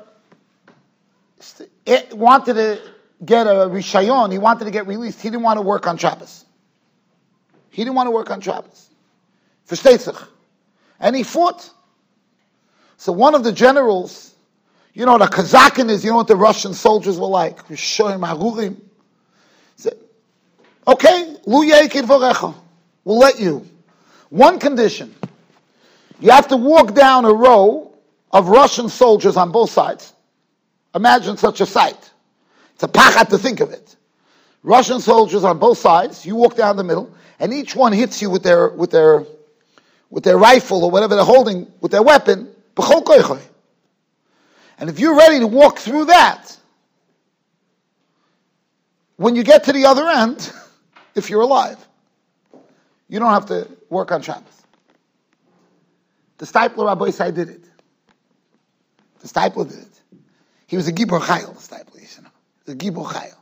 it 1.86 2.12
eh, 2.12 2.16
wanted 2.16 2.54
to 2.56 2.82
get 3.24 3.48
a 3.48 3.68
Rishayon, 3.70 4.32
he 4.32 4.38
wanted 4.38 4.66
to 4.66 4.72
get 4.72 4.88
released. 4.88 5.22
He 5.22 5.30
didn't 5.30 5.44
want 5.44 5.58
to 5.58 5.62
work 5.62 5.88
on 5.88 5.98
Shabbos. 5.98 6.46
He 7.70 7.84
didn't 7.84 7.96
want 7.96 8.08
to 8.08 8.12
work 8.12 8.32
on 8.32 8.42
Shabbos. 8.42 8.90
Versteht 9.68 10.00
sich. 10.00 10.28
And 11.00 11.16
he 11.16 11.24
fought. 11.24 11.70
So 12.98 13.12
one 13.12 13.36
of 13.36 13.44
the 13.44 13.52
generals, 13.52 14.34
you 14.94 15.06
know, 15.06 15.18
the 15.18 15.26
Kazakin 15.26 15.90
is, 15.90 16.06
you 16.06 16.12
know 16.12 16.18
what 16.18 16.28
the 16.28 16.36
Russian 16.36 16.74
soldiers 16.74 17.20
were 17.20 17.28
like? 17.28 17.60
Said, 19.76 19.98
okay, 20.88 21.36
we'll 21.46 21.68
let 23.20 23.40
you. 23.40 23.68
One 24.30 24.60
condition. 24.60 25.14
You 26.20 26.32
have 26.32 26.48
to 26.50 26.58
walk 26.58 26.94
down 26.94 27.26
a 27.26 27.34
row 27.34 27.94
of 28.32 28.50
Russian 28.50 28.90
soldiers 28.90 29.38
on 29.38 29.52
both 29.52 29.70
sides. 29.70 30.14
Imagine 30.94 31.38
such 31.38 31.62
a 31.62 31.66
sight. 31.66 32.12
It's 32.74 32.84
a 32.84 32.88
pachat 32.88 33.30
to 33.30 33.38
think 33.38 33.60
of 33.60 33.72
it. 33.72 33.96
Russian 34.64 35.00
soldiers 35.00 35.44
on 35.44 35.60
both 35.60 35.78
sides, 35.78 36.26
you 36.26 36.36
walk 36.36 36.56
down 36.56 36.76
the 36.76 36.84
middle, 36.84 37.14
and 37.40 37.54
each 37.54 37.76
one 37.76 37.94
hits 37.94 38.22
you 38.22 38.30
with 38.30 38.44
their, 38.44 38.70
with 38.70 38.92
their, 38.92 39.26
with 40.10 40.24
their 40.24 40.38
rifle 40.38 40.84
or 40.84 40.90
whatever 40.90 41.16
they're 41.16 41.24
holding, 41.24 41.72
with 41.82 41.92
their 41.92 42.02
weapon. 42.02 42.50
And 44.78 44.90
if 44.90 45.00
you're 45.00 45.16
ready 45.16 45.40
to 45.40 45.48
walk 45.48 45.80
through 45.80 46.06
that, 46.06 46.58
when 49.18 49.36
you 49.36 49.44
get 49.44 49.66
to 49.66 49.74
the 49.74 49.86
other 49.86 50.08
end, 50.08 50.52
if 51.16 51.30
you're 51.30 51.42
alive, 51.42 51.78
you 53.08 53.20
don't 53.20 53.32
have 53.32 53.46
to 53.48 53.70
work 53.89 54.12
on 54.12 54.21
Shabbos. 54.21 54.63
The 56.38 56.45
Steipler 56.45 56.86
Rabbi 56.88 57.06
Isai 57.06 57.34
did 57.34 57.50
it. 57.50 57.63
The 59.19 59.28
Steipler 59.28 59.69
did 59.69 59.80
it. 59.80 60.02
He 60.67 60.76
was 60.76 60.88
a 60.88 60.93
Gibor 60.93 61.19
Chayil, 61.19 61.54
the 61.54 61.76
Steipler, 61.76 62.17
you 62.17 62.24
know. 62.24 62.30
The 62.65 62.76
Gibor 62.76 63.06
Chayil. 63.06 63.36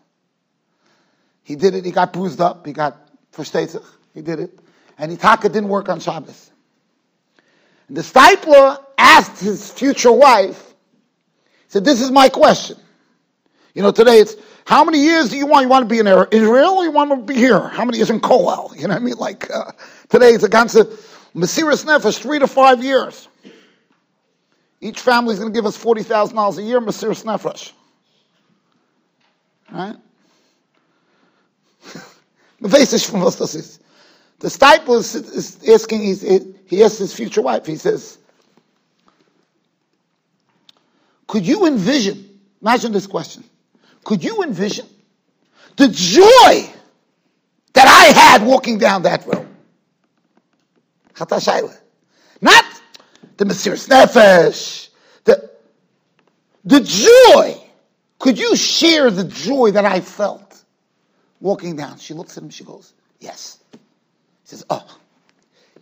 He 1.43 1.55
did 1.55 1.73
it, 1.73 1.85
he 1.85 1.91
got 1.91 2.13
bruised 2.13 2.39
up, 2.39 2.65
he 2.65 2.73
got 2.73 3.09
verstetzig, 3.33 3.83
he 4.13 4.21
did 4.21 4.39
it. 4.39 4.59
And 4.97 5.17
Itaka 5.17 5.43
didn't 5.43 5.69
work 5.69 5.89
on 5.89 5.99
Shabbos. 5.99 6.51
And 7.87 7.97
the 7.97 8.01
Steipler 8.01 8.81
asked 8.97 9.41
his 9.41 9.71
future 9.71 10.11
wife, 10.11 10.73
said, 11.67 11.83
this 11.83 12.01
is 12.01 12.11
my 12.11 12.29
question. 12.29 12.77
You 13.73 13.81
know, 13.81 13.91
today 13.91 14.19
it's, 14.19 14.35
How 14.65 14.83
many 14.83 14.99
years 14.99 15.29
do 15.29 15.37
you 15.37 15.47
want? 15.47 15.63
You 15.63 15.69
want 15.69 15.87
to 15.87 15.93
be 15.93 15.99
in 15.99 16.07
Israel 16.07 16.75
or 16.75 16.83
you 16.83 16.91
want 16.91 17.11
to 17.11 17.17
be 17.17 17.35
here? 17.35 17.59
How 17.59 17.85
many 17.85 17.97
years 17.97 18.09
in 18.09 18.19
Kollel? 18.19 18.75
You 18.75 18.83
know 18.87 18.93
what 18.93 19.01
I 19.01 19.05
mean? 19.05 19.17
Like 19.17 19.49
uh, 19.49 19.71
today, 20.09 20.31
it's 20.31 20.43
a 20.43 20.49
ganze 20.49 20.85
Mesiris 21.35 21.83
Nefesh, 21.85 22.19
three 22.19 22.39
to 22.39 22.47
five 22.47 22.83
years. 22.83 23.27
Each 24.79 24.99
family 24.99 25.33
is 25.33 25.39
going 25.39 25.51
to 25.51 25.57
give 25.57 25.65
us 25.65 25.81
$40,000 25.81 26.57
a 26.57 26.61
year, 26.61 26.81
Mesiris 26.81 27.23
Nefesh. 27.23 27.71
Right? 29.71 29.95
The 34.39 34.49
Steipler 34.49 34.97
is, 34.97 35.15
is 35.15 35.69
asking, 35.69 36.01
he 36.67 36.83
asks 36.83 36.97
his 36.97 37.13
future 37.13 37.41
wife, 37.41 37.65
he 37.65 37.77
says, 37.77 38.17
could 41.27 41.47
you 41.47 41.65
envision, 41.65 42.39
imagine 42.61 42.91
this 42.91 43.07
question, 43.07 43.43
could 44.03 44.23
you 44.23 44.43
envision 44.43 44.87
the 45.77 45.87
joy 45.87 46.69
that 47.73 47.87
I 47.87 48.19
had 48.19 48.45
walking 48.45 48.77
down 48.77 49.03
that 49.03 49.25
road? 49.25 49.47
Not 52.41 52.65
the 53.37 53.45
Mesiris 53.45 53.87
Nefesh, 53.87 54.89
the, 55.23 55.49
the 56.65 56.79
joy. 56.81 57.59
Could 58.19 58.37
you 58.39 58.55
share 58.55 59.11
the 59.11 59.23
joy 59.25 59.71
that 59.71 59.85
I 59.85 59.99
felt 59.99 60.63
walking 61.39 61.75
down? 61.75 61.97
She 61.97 62.13
looks 62.13 62.37
at 62.37 62.43
him, 62.43 62.49
she 62.49 62.63
goes, 62.63 62.93
Yes. 63.19 63.59
He 63.71 63.77
says, 64.43 64.65
Oh, 64.69 64.85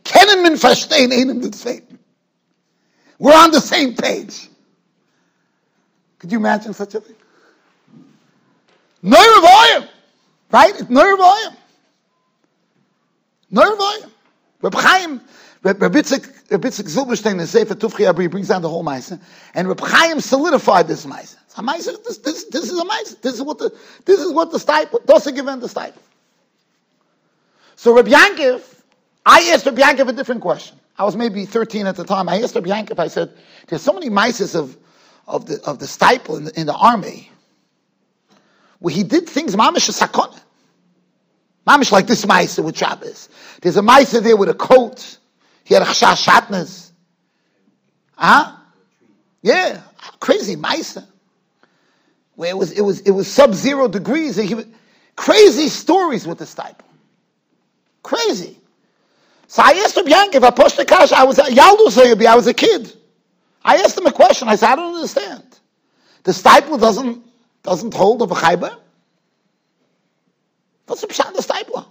kennen 0.04 0.44
min 0.44 0.54
verstehen 0.54 1.12
einem 1.12 1.42
den. 1.42 2.00
We're 3.20 3.34
on 3.34 3.52
the 3.52 3.62
same 3.62 3.96
page. 3.96 4.50
Could 6.20 6.32
you 6.32 6.40
imagine 6.40 6.74
such 6.74 6.96
a 6.96 7.02
thing? 7.02 7.16
Volume, 9.04 9.90
right? 10.52 10.74
It's 10.76 10.84
volume. 10.84 11.58
Nerve 13.50 13.78
volume. 13.78 14.12
Reb 14.62 14.76
Chaim, 14.76 15.22
Reb, 15.64 15.82
Reb 15.82 15.94
Itzik, 15.94 16.52
Reb 16.52 16.62
Itzik 16.62 16.88
Zilberstein 16.88 17.40
in 17.40 17.48
Sefer 17.48 17.76
Tufchi 17.76 18.08
Abri 18.08 18.28
brings 18.28 18.48
down 18.48 18.62
the 18.62 18.70
whole 18.70 18.84
Maisa, 18.84 19.20
and 19.56 19.68
Reb 19.68 19.80
Chaim 19.80 20.22
solidified 20.22 20.88
this 20.88 21.06
Maisa. 21.06 21.38
A 21.58 21.62
Maisa, 21.62 22.02
this, 22.04 22.18
this, 22.20 22.46
this 22.46 22.72
is 22.72 22.80
a 22.80 22.84
Maisa. 22.84 23.20
This 23.22 23.34
is 23.34 23.42
what 23.42 23.58
the, 23.58 23.76
this 24.06 24.20
is 24.20 24.32
what 24.32 24.52
the 24.52 24.58
stipe, 24.58 25.06
doesn't 25.06 25.36
give 25.36 25.46
the 25.46 25.68
stipe. 25.68 25.94
So 27.76 27.94
Reb 27.94 28.06
Yankiv, 28.06 28.62
I 29.26 29.52
asked 29.54 29.66
Reb 29.66 29.78
Yankiv 29.78 30.08
a 30.08 30.14
different 30.14 30.42
question. 30.42 30.78
I 30.98 31.04
was 31.04 31.16
maybe 31.16 31.46
13 31.46 31.88
at 31.88 31.96
the 31.96 32.04
time. 32.04 32.30
I 32.30 32.42
asked 32.42 32.56
Reb 32.56 32.66
Yankiv, 32.66 33.00
I 33.00 33.08
said, 33.08 33.32
there's 33.68 33.82
so 33.82 33.92
many 33.92 34.10
Maisas 34.10 34.56
of, 34.56 34.78
of 35.28 35.48
the, 35.48 35.60
of 35.66 35.80
the 35.80 35.88
stipe 35.88 36.30
in 36.38 36.46
the, 36.46 36.60
in 36.60 36.68
the 36.68 36.76
army, 36.76 37.31
where 38.82 38.94
he 38.94 39.04
did 39.04 39.30
things, 39.30 39.56
mamish 39.56 39.90
sakona. 39.90 40.38
Mamish 41.66 41.92
like 41.92 42.08
this 42.08 42.26
Maisa 42.26 42.64
with 42.64 42.76
Shabbos. 42.76 43.30
There's 43.62 43.78
a 43.78 43.82
Maisa 43.82 44.22
there 44.22 44.36
with 44.36 44.50
a 44.50 44.56
coat. 44.56 45.20
He 45.64 45.76
had 45.76 45.84
a 45.84 45.86
chash 45.86 46.28
shatnez. 46.28 46.92
Huh? 48.18 48.56
Yeah, 49.44 49.82
crazy 50.20 50.56
Maisa. 50.56 51.06
Where 52.36 52.50
it 52.50 52.58
was, 52.58 52.72
it 52.72 52.82
was, 52.82 53.02
it 53.02 53.12
was 53.12 53.28
sub-zero 53.28 53.88
degrees. 53.88 54.36
He, 54.36 54.56
crazy 55.16 55.70
stories 55.70 56.26
with 56.26 56.40
this 56.40 56.56
type. 56.56 56.82
Crazy. 58.02 58.58
So 59.48 59.62
I 59.64 59.74
asked 59.84 59.98
him, 59.98 60.06
Yankiv, 60.06 60.44
I 60.44 60.50
pushed 60.50 60.78
the 60.78 60.86
cash. 60.86 61.12
I 61.12 61.24
was 61.26 61.38
at 61.38 61.56
I 61.56 62.36
was 62.36 62.48
a 62.48 62.54
kid. 62.54 62.92
I 63.64 63.78
asked 63.78 63.98
him 63.98 64.08
a 64.08 64.12
question. 64.12 64.48
I 64.48 64.56
said, 64.56 64.70
I 64.70 64.76
don't 64.76 64.96
understand. 64.96 65.44
The 66.24 66.32
Steipler 66.32 66.80
doesn't, 66.80 67.24
doesn't 67.64 67.94
hold 67.94 68.22
of 68.22 68.32
a 68.32 68.36
chayber? 68.36 68.76
What's 70.88 71.02
the 71.02 71.08
pshat 71.08 71.34
the 71.34 71.42
Steipler? 71.42 71.86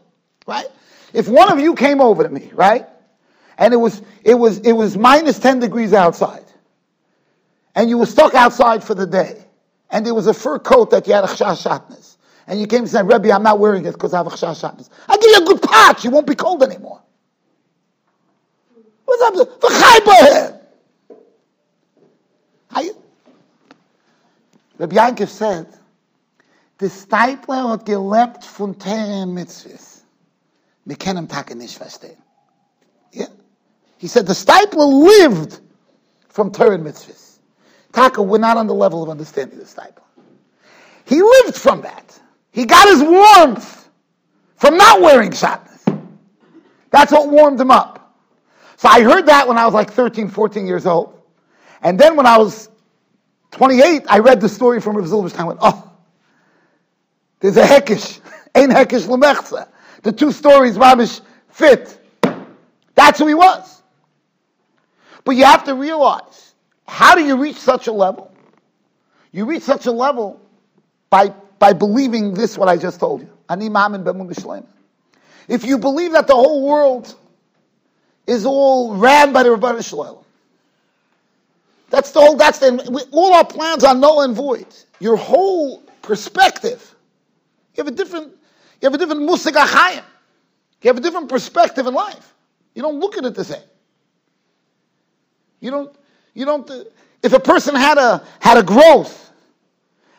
Right? 0.46 0.66
If 1.12 1.28
one 1.28 1.50
of 1.50 1.58
you 1.58 1.74
came 1.74 2.00
over 2.00 2.22
to 2.22 2.28
me, 2.28 2.50
right? 2.54 2.86
And 3.56 3.74
it 3.74 3.76
was, 3.76 4.02
it 4.24 4.34
was, 4.34 4.58
it 4.60 4.72
was 4.72 4.96
minus 4.96 5.38
10 5.38 5.60
degrees 5.60 5.92
outside. 5.92 6.44
And 7.74 7.88
you 7.88 7.98
were 7.98 8.06
stuck 8.06 8.34
outside 8.34 8.82
for 8.82 8.94
the 8.94 9.06
day. 9.06 9.44
And 9.90 10.04
there 10.04 10.14
was 10.14 10.26
a 10.26 10.34
fur 10.34 10.58
coat 10.58 10.90
that 10.90 11.06
you 11.06 11.14
had 11.14 11.24
a 11.24 11.28
chash 11.28 11.66
shatnez. 11.66 12.16
And 12.46 12.60
you 12.60 12.66
came 12.66 12.80
and 12.80 12.88
said, 12.88 13.06
Rebbe, 13.06 13.32
I'm 13.32 13.42
not 13.42 13.58
wearing 13.58 13.84
it 13.86 13.92
because 13.92 14.14
I 14.14 14.18
have 14.18 14.26
a 14.26 14.30
chash 14.30 14.62
shatnez. 14.62 14.88
I'll 15.08 15.18
give 15.18 15.30
you 15.30 15.42
a 15.42 15.46
good 15.46 15.62
patch. 15.62 16.04
You 16.04 16.10
won't 16.10 16.26
be 16.26 16.34
cold 16.34 16.62
anymore. 16.62 17.02
What's 19.04 19.22
up? 19.22 19.60
V'chai 19.60 20.60
How 22.70 22.80
you? 22.82 22.99
Rabbi 24.80 24.96
Yankov 24.96 25.28
said, 25.28 25.66
the 26.78 26.86
Steipler 26.86 27.68
hat 27.68 27.84
gelebt 27.84 28.46
von 28.46 28.74
Terem 28.74 29.34
Mitzvahs. 29.34 30.04
Wir 30.86 30.96
können 30.96 31.28
Tage 31.28 31.54
nicht 31.54 31.76
verstehen. 31.76 32.16
Yeah? 33.12 33.26
He 33.98 34.08
said 34.08 34.26
the 34.26 34.32
Steipler 34.32 34.86
lived 34.86 35.60
from 36.30 36.50
Terem 36.50 36.82
Mitzvahs. 36.82 37.40
Taka, 37.92 38.22
we're 38.22 38.38
not 38.38 38.56
on 38.56 38.66
the 38.66 38.74
level 38.74 39.02
of 39.02 39.10
understanding 39.10 39.58
the 39.58 39.66
Steipler. 39.66 40.00
He 41.04 41.20
lived 41.20 41.56
from 41.56 41.82
that. 41.82 42.18
He 42.50 42.64
got 42.64 42.88
his 42.88 43.02
warmth 43.02 43.90
from 44.56 44.78
not 44.78 45.02
wearing 45.02 45.32
shatnez. 45.32 46.00
That's 46.88 47.12
what 47.12 47.28
warmed 47.28 47.60
him 47.60 47.70
up. 47.70 48.16
So 48.78 48.88
I 48.88 49.02
heard 49.02 49.26
that 49.26 49.46
when 49.46 49.58
I 49.58 49.66
was 49.66 49.74
like 49.74 49.90
13, 49.90 50.30
14 50.30 50.66
years 50.66 50.86
old. 50.86 51.20
And 51.82 52.00
then 52.00 52.16
when 52.16 52.24
I 52.24 52.38
was 52.38 52.69
28, 53.52 54.04
I 54.08 54.18
read 54.20 54.40
the 54.40 54.48
story 54.48 54.80
from 54.80 54.96
Rav 54.96 55.06
Zilberstein. 55.06 55.40
I 55.40 55.44
went, 55.44 55.58
oh, 55.62 55.92
there's 57.40 57.56
a 57.56 57.64
hekish. 57.64 58.20
Ein 58.54 58.70
hekish 58.70 59.06
lemechza. 59.06 59.68
The 60.02 60.12
two 60.12 60.32
stories, 60.32 60.76
Ramish, 60.76 61.20
fit. 61.50 61.98
That's 62.94 63.18
who 63.18 63.26
he 63.26 63.34
was. 63.34 63.82
But 65.24 65.32
you 65.32 65.44
have 65.44 65.64
to 65.64 65.74
realize, 65.74 66.54
how 66.86 67.14
do 67.14 67.24
you 67.24 67.36
reach 67.36 67.56
such 67.56 67.86
a 67.86 67.92
level? 67.92 68.34
You 69.32 69.44
reach 69.44 69.62
such 69.62 69.86
a 69.86 69.92
level 69.92 70.40
by, 71.08 71.28
by 71.58 71.72
believing 71.72 72.34
this, 72.34 72.58
what 72.58 72.68
I 72.68 72.76
just 72.76 72.98
told 72.98 73.20
you. 73.20 73.30
If 75.48 75.64
you 75.64 75.78
believe 75.78 76.12
that 76.12 76.26
the 76.26 76.34
whole 76.34 76.66
world 76.66 77.14
is 78.26 78.46
all 78.46 78.94
ran 78.94 79.32
by 79.32 79.42
the 79.42 79.50
Rabbanah 79.50 79.88
Shalom, 79.88 80.24
that's 81.90 82.12
the 82.12 82.20
whole, 82.20 82.36
that's 82.36 82.58
the, 82.58 83.06
all 83.10 83.34
our 83.34 83.44
plans 83.44 83.84
are 83.84 83.94
null 83.94 84.22
and 84.22 84.34
void. 84.34 84.66
Your 85.00 85.16
whole 85.16 85.82
perspective 86.02 86.90
you 87.74 87.84
have 87.84 87.92
a 87.92 87.96
different, 87.96 88.28
you 88.80 88.86
have 88.86 88.94
a 88.94 88.98
different 88.98 89.22
musig 89.22 89.52
achayim. 89.52 90.02
You 90.82 90.88
have 90.88 90.98
a 90.98 91.00
different 91.00 91.28
perspective 91.28 91.86
in 91.86 91.94
life. 91.94 92.34
You 92.74 92.82
don't 92.82 92.98
look 92.98 93.16
at 93.16 93.24
it 93.24 93.34
the 93.34 93.44
same. 93.44 93.62
You 95.60 95.70
don't, 95.70 95.96
you 96.34 96.44
don't, 96.44 96.70
if 97.22 97.32
a 97.32 97.40
person 97.40 97.74
had 97.74 97.98
a, 97.98 98.22
had 98.40 98.56
a 98.56 98.62
growth 98.62 99.30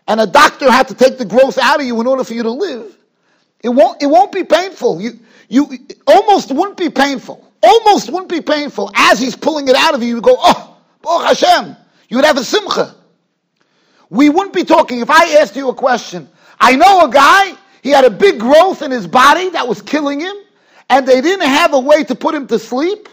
and 0.07 0.21
a 0.21 0.27
doctor 0.27 0.71
had 0.71 0.88
to 0.89 0.95
take 0.95 1.17
the 1.17 1.25
growth 1.25 1.57
out 1.57 1.79
of 1.79 1.86
you 1.86 1.99
in 1.99 2.07
order 2.07 2.23
for 2.23 2.34
you 2.34 2.43
to 2.43 2.51
live, 2.51 2.95
it 3.63 3.69
won't, 3.69 4.01
it 4.01 4.07
won't 4.07 4.31
be 4.31 4.43
painful. 4.43 5.01
You, 5.01 5.19
you 5.49 5.67
almost 6.07 6.51
wouldn't 6.51 6.77
be 6.77 6.89
painful. 6.89 7.47
Almost 7.63 8.12
wouldn't 8.12 8.29
be 8.29 8.41
painful. 8.41 8.91
As 8.95 9.19
he's 9.19 9.36
pulling 9.36 9.67
it 9.67 9.75
out 9.75 9.93
of 9.93 10.01
you, 10.01 10.15
you 10.15 10.21
go, 10.21 10.36
oh, 10.39 10.70
oh 11.05 11.23
Hashem. 11.23 11.75
You 12.09 12.17
would 12.17 12.25
have 12.25 12.37
a 12.37 12.43
simcha. 12.43 12.95
We 14.09 14.29
wouldn't 14.29 14.53
be 14.53 14.65
talking, 14.65 14.99
if 14.99 15.09
I 15.09 15.39
asked 15.39 15.55
you 15.55 15.69
a 15.69 15.73
question, 15.73 16.29
I 16.59 16.75
know 16.75 17.05
a 17.05 17.09
guy, 17.09 17.53
he 17.81 17.89
had 17.89 18.03
a 18.03 18.09
big 18.09 18.39
growth 18.39 18.81
in 18.81 18.91
his 18.91 19.07
body 19.07 19.49
that 19.51 19.67
was 19.67 19.81
killing 19.81 20.19
him, 20.19 20.35
and 20.89 21.07
they 21.07 21.21
didn't 21.21 21.47
have 21.47 21.73
a 21.73 21.79
way 21.79 22.03
to 22.03 22.13
put 22.13 22.35
him 22.35 22.45
to 22.47 22.59
sleep, 22.59 23.07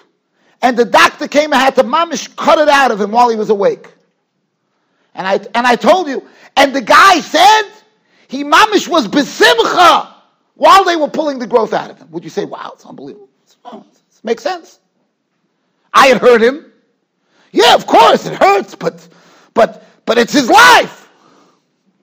and 0.61 0.77
the 0.77 0.85
doctor 0.85 1.29
came 1.29 1.53
and 1.53 1.61
had 1.63 1.77
to 1.77 1.85
mamish 1.85 2.35
cut 2.35 2.59
it 2.59 2.69
out 2.69 2.91
of 2.91 3.01
him 3.01 3.13
while 3.13 3.29
he 3.29 3.37
was 3.37 3.49
awake. 3.51 3.89
And 5.15 5.27
I, 5.27 5.35
and 5.55 5.67
I 5.67 5.77
told 5.77 6.09
you, 6.09 6.27
and 6.57 6.75
the 6.75 6.81
guy 6.81 7.21
said, 7.21 7.63
he 8.27 8.43
mamish 8.43 8.89
was 8.89 9.07
besimcha 9.07 10.15
while 10.55 10.85
they 10.85 10.97
were 10.97 11.09
pulling 11.09 11.39
the 11.39 11.47
growth 11.47 11.73
out 11.73 11.91
of 11.91 11.99
him. 11.99 12.11
Would 12.11 12.25
you 12.25 12.31
say, 12.31 12.45
wow, 12.45 12.73
it's 12.75 12.85
unbelievable? 12.85 13.29
it 13.73 14.25
makes 14.25 14.43
sense. 14.43 14.81
I 15.95 16.09
had 16.09 16.19
heard 16.19 16.43
him. 16.43 16.68
Yeah, 17.53 17.75
of 17.75 17.87
course 17.87 18.27
it 18.27 18.35
hurts, 18.35 18.75
but 18.75 19.09
but 19.55 19.85
but 20.05 20.19
it's 20.19 20.33
his 20.33 20.49
life. 20.49 21.09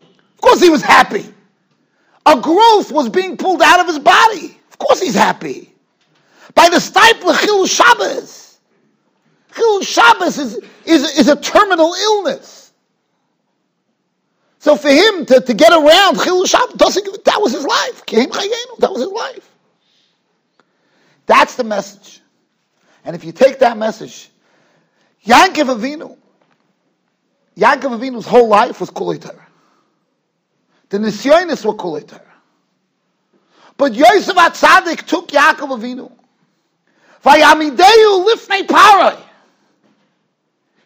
Of 0.02 0.42
course 0.42 0.62
he 0.62 0.70
was 0.70 0.82
happy. 0.82 1.26
A 2.26 2.40
growth 2.40 2.92
was 2.92 3.10
being 3.10 3.38
pulled 3.38 3.62
out 3.62 3.80
of 3.80 3.88
his 3.88 4.00
body. 4.00 4.58
Of 4.70 4.80
course 4.80 5.00
he's 5.02 5.16
happy. 5.16 5.74
By 6.54 6.70
the 6.70 6.78
Steipler 6.78 7.38
Chil 7.40 7.68
Shabbos. 7.68 8.60
Chil 9.56 9.82
Shabbos 9.82 10.38
is, 10.38 10.60
is, 10.86 11.18
is 11.18 11.28
a 11.30 11.36
terminal 11.36 11.94
illness. 11.94 12.74
So 14.60 14.76
for 14.76 14.90
him 14.90 15.26
to, 15.28 15.40
to 15.42 15.54
get 15.54 15.72
around 15.72 16.20
Chil 16.20 16.46
Shabbos, 16.46 16.78
that 16.78 17.38
was 17.40 17.52
his 17.54 17.66
life. 17.66 18.04
That 18.08 18.92
was 18.92 19.02
his 19.02 19.12
life. 19.12 19.52
That's 21.28 21.56
the 21.56 21.64
message. 21.64 22.22
And 23.04 23.16
if 23.16 23.24
you 23.24 23.32
take 23.32 23.60
that 23.60 23.78
message, 23.78 24.30
Yankov 25.26 25.78
Avinu, 25.80 26.18
Yankov 27.58 28.00
Avinu's 28.00 28.26
whole 28.26 28.48
life 28.48 28.80
was 28.80 28.90
Kulei 28.92 29.20
Torah. 29.22 29.48
The 30.90 30.98
Nisyonis 31.00 31.66
were 31.66 31.74
Kulei 31.74 32.08
Torah. 32.08 32.22
But 33.78 33.94
Yosef 33.94 34.36
Atzadik 34.36 35.06
took 35.06 35.30
Yaakov 35.30 35.80
Avinu. 35.80 36.12
Vayamideyu 37.24 38.28
lifnei 38.28 38.68
paroi. 38.68 39.26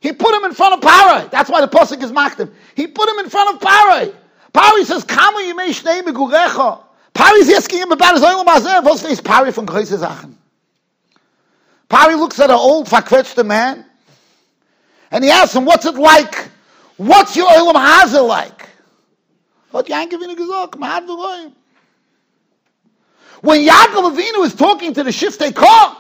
He 0.02 0.14
put 0.14 0.34
him 0.34 0.46
in 0.46 0.54
front 0.54 0.76
of 0.76 0.90
Paroi. 0.90 1.30
That's 1.30 1.50
why 1.50 1.62
the 1.62 1.68
Pasuk 1.68 2.02
is 2.02 2.12
makdim. 2.12 2.52
He 2.76 2.88
put 2.88 3.10
him 3.10 3.20
in 3.20 3.30
front 3.30 3.56
of 3.56 3.62
Paroi. 3.62 4.16
Paroi 4.54 4.86
says, 4.86 5.04
Kama 5.04 5.40
yimei 5.40 5.70
shnei 5.70 6.02
megurecha. 6.02 6.82
Paroi 7.14 7.40
is 7.40 7.50
asking 7.50 7.80
him 7.80 7.92
about 7.92 8.14
his 8.14 8.24
oil 8.24 8.46
mazeh. 8.46 8.84
Was 8.84 9.04
face 9.04 9.20
Paroi 9.20 9.54
from 9.54 9.66
Groise 9.66 10.00
Sachen. 10.00 10.38
Paroi 11.90 12.18
looks 12.18 12.40
at 12.40 12.50
an 12.50 12.56
old, 12.56 12.88
verquetschte 12.88 13.46
man, 13.46 13.86
and 15.12 15.24
he 15.24 15.30
asked 15.30 15.56
him, 15.56 15.66
what's 15.66 15.86
it 15.86 15.96
like? 15.96 16.50
What's 16.98 17.36
your 17.36 17.48
oil 17.50 17.74
hazeh 17.74 18.28
like? 18.28 18.70
When 19.72 19.84
Yaakov 19.86 20.20
Avinu 24.16 24.46
is 24.46 24.56
talking 24.56 24.94
to 24.94 25.04
the 25.04 25.12
Shiftei 25.12 25.54
Koch, 25.54 25.98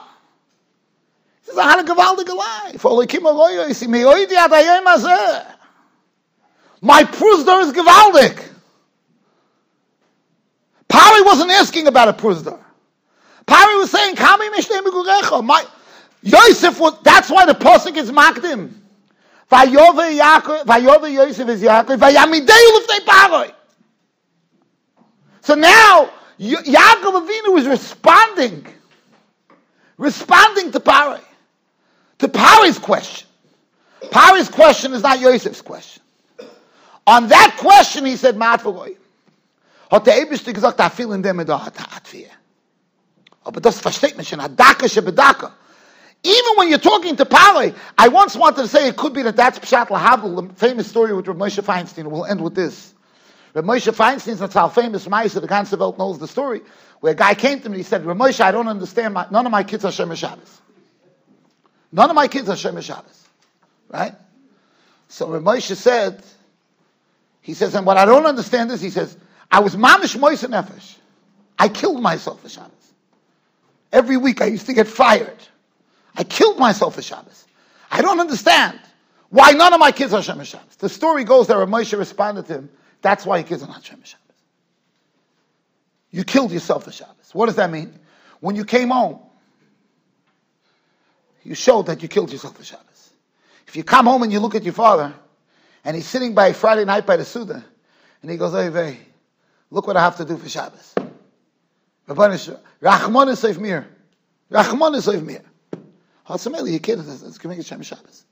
he 1.45 1.52
says. 1.52 1.58
My 6.82 7.04
prusdor 7.04 7.62
is 7.62 7.74
gewaldig. 7.74 8.41
Pari 10.88 11.22
wasn't 11.22 11.52
asking 11.52 11.88
about 11.88 12.08
a 12.08 12.13
prusdor. 12.13 12.58
Pari 13.45 13.76
was 13.76 13.91
saying, 13.91 14.15
Kami 14.15 14.50
mishnei. 14.50 15.45
My, 15.45 15.63
Yosef 16.24 16.80
was, 16.80 16.98
that's 17.04 17.30
why 17.30 17.45
the 17.45 17.54
posik 17.54 17.98
is 17.98 18.10
makdim. 18.12 18.78
Yosef 19.51 21.49
is 21.49 21.62
Yaakov, 21.62 21.97
lifnei 21.97 22.99
Paroi. 23.05 23.53
So 25.41 25.55
now, 25.55 26.12
Yaakov 26.39 27.27
Avinu 27.27 27.57
is 27.57 27.67
responding, 27.67 28.65
responding 29.97 30.71
to 30.71 30.79
Paroi, 30.79 31.21
to 32.19 32.27
Paroi's 32.27 32.77
question. 32.77 33.27
Paroi's 34.03 34.49
question 34.49 34.93
is 34.93 35.01
not 35.01 35.19
Yosef's 35.19 35.62
question. 35.62 36.03
On 37.07 37.27
that 37.27 37.57
question, 37.57 38.05
he 38.05 38.15
said, 38.15 38.38
Mat 38.38 38.62
v'goy. 38.62 38.95
Hat 39.89 40.05
gesagt, 40.05 40.77
da 40.77 40.89
viel 40.89 41.12
in 41.13 41.23
dem 41.23 41.43
da 41.43 41.65
hat 41.65 41.75
er 41.79 42.13
wir. 42.13 42.29
Aber 43.43 43.59
das 43.59 43.79
versteht 43.79 44.15
man 44.15 44.23
schon, 44.23 44.39
Hadaka 44.39 44.88
shebedaka. 44.88 45.51
Even 46.23 46.55
when 46.55 46.69
you're 46.69 46.79
talking 46.79 47.15
to 47.15 47.25
Pale, 47.25 47.73
I 47.97 48.08
once 48.10 48.36
wanted 48.36 48.63
to 48.63 48.67
say 48.67 48.88
it 48.88 48.97
could 48.97 49.13
be 49.13 49.21
that 49.21 49.38
that's 49.38 49.60
Pshat 49.60 49.88
Lahabel, 49.88 50.49
the 50.49 50.53
famous 50.55 50.88
story 50.88 51.13
with 51.13 51.27
Rav 51.27 51.38
Moshe 51.38 51.63
Feinstein. 51.63 52.08
We'll 52.08 52.25
end 52.25 52.41
with 52.41 52.55
this. 52.55 52.93
Rav 53.53 53.63
Moshe 53.63 53.93
Feinstein, 53.93 54.38
that's 54.38 54.53
how 54.53 54.67
famous 54.67 55.08
Meiser, 55.08 55.39
the 55.39 55.47
ganze 55.47 55.77
Welt 55.77 55.97
knows 55.97 56.19
the 56.19 56.27
story, 56.27 56.62
where 56.99 57.13
a 57.13 57.15
guy 57.15 57.36
came 57.36 57.62
to 57.62 57.69
me 57.69 57.75
and 57.75 57.77
he 57.77 57.84
said, 57.84 58.05
Rav 58.05 58.17
Moshe, 58.17 58.41
I 58.41 58.51
don't 58.51 58.67
understand, 58.67 59.13
my, 59.13 59.27
none 59.32 59.45
of 59.45 59.51
my 59.51 59.63
kids 59.63 59.86
are 59.86 59.91
Shem 59.91 60.13
Shabbos. 60.13 60.62
None 61.91 62.10
of 62.10 62.15
my 62.15 62.27
kids 62.27 62.49
are 62.49 62.58
Shem 62.58 62.79
Shabbos. 62.82 63.27
Right? 63.88 64.13
So 65.08 65.29
Rav 65.29 65.41
Moshe 65.41 65.75
said, 65.75 66.21
he 67.41 67.53
says, 67.53 67.75
and 67.75 67.86
what 67.86 67.95
I 67.95 68.03
don't 68.03 68.25
understand 68.25 68.71
is, 68.71 68.82
he 68.82 68.89
says, 68.89 69.17
I 69.49 69.62
was 69.62 69.75
mamish 69.75 70.19
moise 70.19 70.43
nefesh. 70.43 70.97
I 71.58 71.69
killed 71.69 72.01
myself 72.01 72.41
for 72.41 72.49
Shabbos. 72.49 72.71
Every 73.91 74.17
week 74.17 74.41
I 74.41 74.45
used 74.45 74.67
to 74.67 74.73
get 74.73 74.88
fired. 74.88 75.38
I 76.19 76.25
killed 76.25 76.60
myself 76.60 76.95
for 76.95 77.01
Shabbos. 77.01 77.45
I 77.89 78.01
don't 78.01 78.19
understand 78.19 78.77
why 79.29 79.51
none 79.51 79.73
of 79.73 79.79
my 79.79 79.93
kids 79.93 80.13
are 80.13 80.21
Shem 80.21 80.43
Shabbos. 80.43 80.75
The 80.75 80.89
story 80.89 81.23
goes 81.23 81.47
that 81.47 81.55
Moshe 81.55 81.97
responded 81.97 82.45
to 82.47 82.55
him, 82.55 82.69
that's 83.01 83.25
why 83.25 83.38
your 83.38 83.47
kids 83.47 83.63
are 83.63 83.67
not 83.67 83.86
Shem 83.86 84.03
Shabbos. 84.03 84.25
You 86.12 86.25
killed 86.25 86.51
yourself 86.51 86.84
for 86.84 86.91
Shabbos. 86.91 87.34
What 87.34 87.45
does 87.45 87.55
that 87.55 87.71
mean? 87.71 87.97
When 88.41 88.58
you 88.58 88.65
came 88.65 88.89
home, 88.89 89.19
you 91.43 91.55
showed 91.55 91.86
that 91.86 92.03
you 92.03 92.10
killed 92.10 92.34
yourself 92.34 92.58
for 92.58 92.65
Shabbos. 92.65 93.12
If 93.65 93.77
you 93.77 93.86
come 93.86 94.05
home 94.05 94.23
and 94.23 94.34
you 94.34 94.41
look 94.41 94.55
at 94.55 94.63
your 94.63 94.73
father, 94.73 95.13
and 95.86 95.95
he's 95.95 96.08
sitting 96.08 96.36
by 96.36 96.51
Friday 96.51 96.84
night 96.84 97.05
by 97.05 97.15
the 97.15 97.23
Suda, 97.23 97.63
and 98.21 98.29
he 98.29 98.36
goes, 98.36 98.51
Hey, 98.51 98.69
hey, 98.69 98.99
look 99.71 99.88
what 99.88 99.95
I 99.95 100.01
have 100.01 100.17
to 100.17 100.25
do 100.25 100.36
for 100.36 100.49
Shabbos. 100.49 100.95
Rachman 102.10 103.29
is 103.29 103.60
Mir. 103.60 103.88
Rachman 104.51 104.95
is 104.97 105.21
Mir. 105.21 105.43
Hatzameli, 106.29 106.69
your 106.69 106.79
kid 106.79 106.99
is 106.99 107.37
giving 107.39 107.59
a 107.59 107.63
Shem 107.63 107.81
Shabbos. 107.81 108.25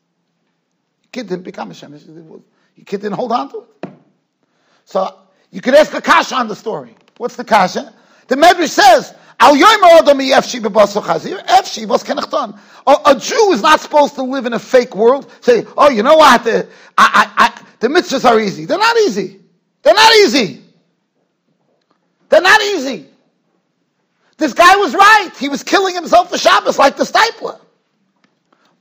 Your 1.03 1.09
kid 1.11 1.27
didn't 1.29 1.43
become 1.43 1.71
a 1.71 1.73
Shem 1.73 1.93
Your 1.93 2.85
kid 2.85 3.01
didn't 3.01 3.13
hold 3.13 3.31
on 3.31 3.49
to 3.49 3.65
it. 3.83 3.89
So 4.85 5.17
you 5.51 5.61
could 5.61 5.73
ask 5.73 5.93
a 5.93 6.01
kasha 6.01 6.35
on 6.35 6.47
the 6.47 6.55
story. 6.55 6.95
What's 7.17 7.35
the 7.35 7.43
kasha? 7.43 7.93
The 8.27 8.35
Medrash 8.35 8.69
says, 8.69 9.15
Al. 9.39 9.55
A 13.05 13.19
Jew 13.19 13.51
is 13.51 13.61
not 13.61 13.81
supposed 13.81 14.15
to 14.15 14.23
live 14.23 14.45
in 14.45 14.53
a 14.53 14.59
fake 14.59 14.95
world. 14.95 15.31
Say, 15.41 15.65
oh, 15.75 15.89
you 15.89 16.03
know 16.03 16.15
what? 16.15 16.43
The, 16.43 16.67
I, 16.97 17.31
I, 17.37 17.45
I, 17.45 17.61
the 17.79 17.87
mitzvahs 17.87 18.25
are 18.25 18.39
easy. 18.39 18.65
They're 18.65 18.77
not 18.77 18.97
easy. 18.97 19.39
They're 19.81 19.93
not 19.93 20.13
easy. 20.15 20.61
They're 22.29 22.41
not 22.41 22.61
easy. 22.61 23.07
This 24.37 24.53
guy 24.53 24.75
was 24.75 24.93
right. 24.93 25.31
He 25.39 25.49
was 25.49 25.63
killing 25.63 25.95
himself 25.95 26.29
for 26.29 26.37
Shabbos 26.37 26.77
like 26.77 26.97
the 26.97 27.03
Steipler. 27.03 27.59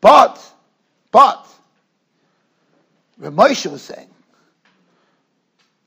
But, 0.07 0.41
but, 1.11 1.49
Ramosha 3.21 3.73
was 3.73 3.83
saying, 3.83 4.09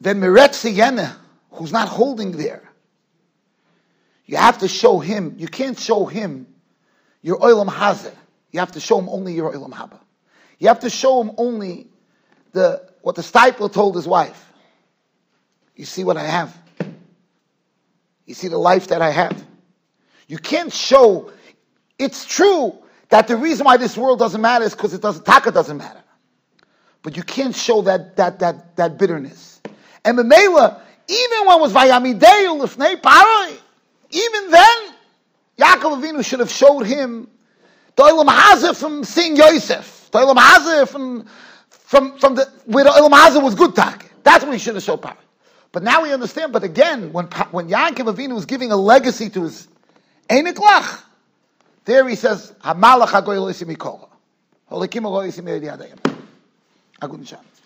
the 0.02 0.10
Meretzi 0.10 1.16
who's 1.52 1.72
not 1.72 1.88
holding 1.88 2.34
there, 2.34 2.70
you 4.26 4.36
have 4.36 4.58
to 4.58 4.68
show 4.68 5.00
him, 5.00 5.36
you 5.38 5.48
can't 5.48 5.80
show 5.80 6.06
him 6.06 6.48
your 7.22 7.40
Oilam 7.40 7.70
Hazeh. 7.70 8.14
You 8.52 8.60
have 8.60 8.74
to 8.74 8.82
show 8.82 9.00
him 9.00 9.08
only 9.08 9.36
your 9.36 9.54
Oilam 9.54 9.72
Haba. 9.72 9.98
You 10.58 10.68
have 10.68 10.82
to 10.82 10.90
show 10.90 11.22
him 11.22 11.32
only 11.38 11.88
the 12.52 12.90
what 13.02 13.16
the 13.16 13.22
Steipler 13.22 13.72
told 13.72 13.96
his 13.96 14.06
wife. 14.06 14.52
You 15.78 15.86
see 15.86 16.04
what 16.04 16.18
I 16.18 16.26
have. 16.26 16.58
You 18.26 18.34
see 18.34 18.50
the 18.50 18.58
life 18.58 18.88
that 18.88 19.02
I 19.02 19.12
have. 19.12 19.42
You 20.28 20.40
can't 20.40 20.74
show. 20.74 21.32
It's 21.98 22.26
true 22.26 22.78
that 23.10 23.28
the 23.28 23.36
reason 23.36 23.66
why 23.66 23.78
this 23.78 23.98
world 23.98 24.20
doesn't 24.20 24.42
matter 24.42 24.66
is 24.66 24.74
because 24.74 24.94
it 24.94 25.02
doesn't. 25.02 25.26
Taka 25.26 25.52
doesn't 25.52 25.78
matter. 25.78 26.02
But 27.02 27.18
you 27.18 27.24
can't 27.24 27.56
show 27.56 27.82
that 27.84 28.16
that 28.18 28.40
that 28.40 28.76
that 28.78 28.98
bitterness. 28.98 29.62
And 30.06 30.18
Memela, 30.18 30.80
even 31.08 31.48
when 31.48 31.58
it 31.58 31.62
was 31.62 31.74
Vayamideyu 31.74 32.62
Lifnei 32.62 33.02
Paroi, 33.02 33.58
even 34.12 34.52
then, 34.52 34.78
Yaakov 35.58 36.02
Avinu 36.02 36.24
should 36.24 36.40
have 36.40 36.52
showed 36.52 36.84
him 36.84 37.28
the 37.96 38.04
Olam 38.04 38.76
from 38.76 39.04
seeing 39.04 39.36
Yosef. 39.36 40.10
The 40.12 40.20
Olam 40.20 40.88
from, 40.88 41.26
from, 41.70 42.18
from 42.18 42.36
the, 42.36 42.50
where 42.66 42.86
the 42.86 42.92
Olam 42.92 43.44
was 43.44 43.56
good 43.56 43.76
tak. 43.76 44.12
That's 44.24 44.44
what 44.44 44.54
he 44.54 44.60
should 44.60 44.76
have 44.76 44.84
showed 44.84 45.02
Paroi. 45.02 45.18
But 45.72 45.84
now 45.84 46.02
we 46.02 46.12
understand, 46.12 46.54
but 46.54 46.64
again, 46.64 47.12
when, 47.14 47.26
when 47.52 47.70
Yaakov 47.70 48.16
Avinu 48.16 48.36
was 48.36 48.46
giving 48.46 48.72
a 48.72 48.76
legacy 48.76 49.30
to 49.32 49.44
his 49.44 49.68
Einiklach, 50.30 51.04
there 51.86 52.08
he 52.08 52.16
says, 52.16 52.54
Hamalach 52.64 53.08
HaGoy 53.08 53.40
Lo 53.40 53.52
Yisimi 53.52 53.78
Kola. 53.78 54.08
Holikim 54.72 55.02
HaGoy 55.02 55.30
Yisimi 55.30 55.62
Yadayim. 55.62 56.00
Agun 57.02 57.26
Shabbos. 57.26 57.59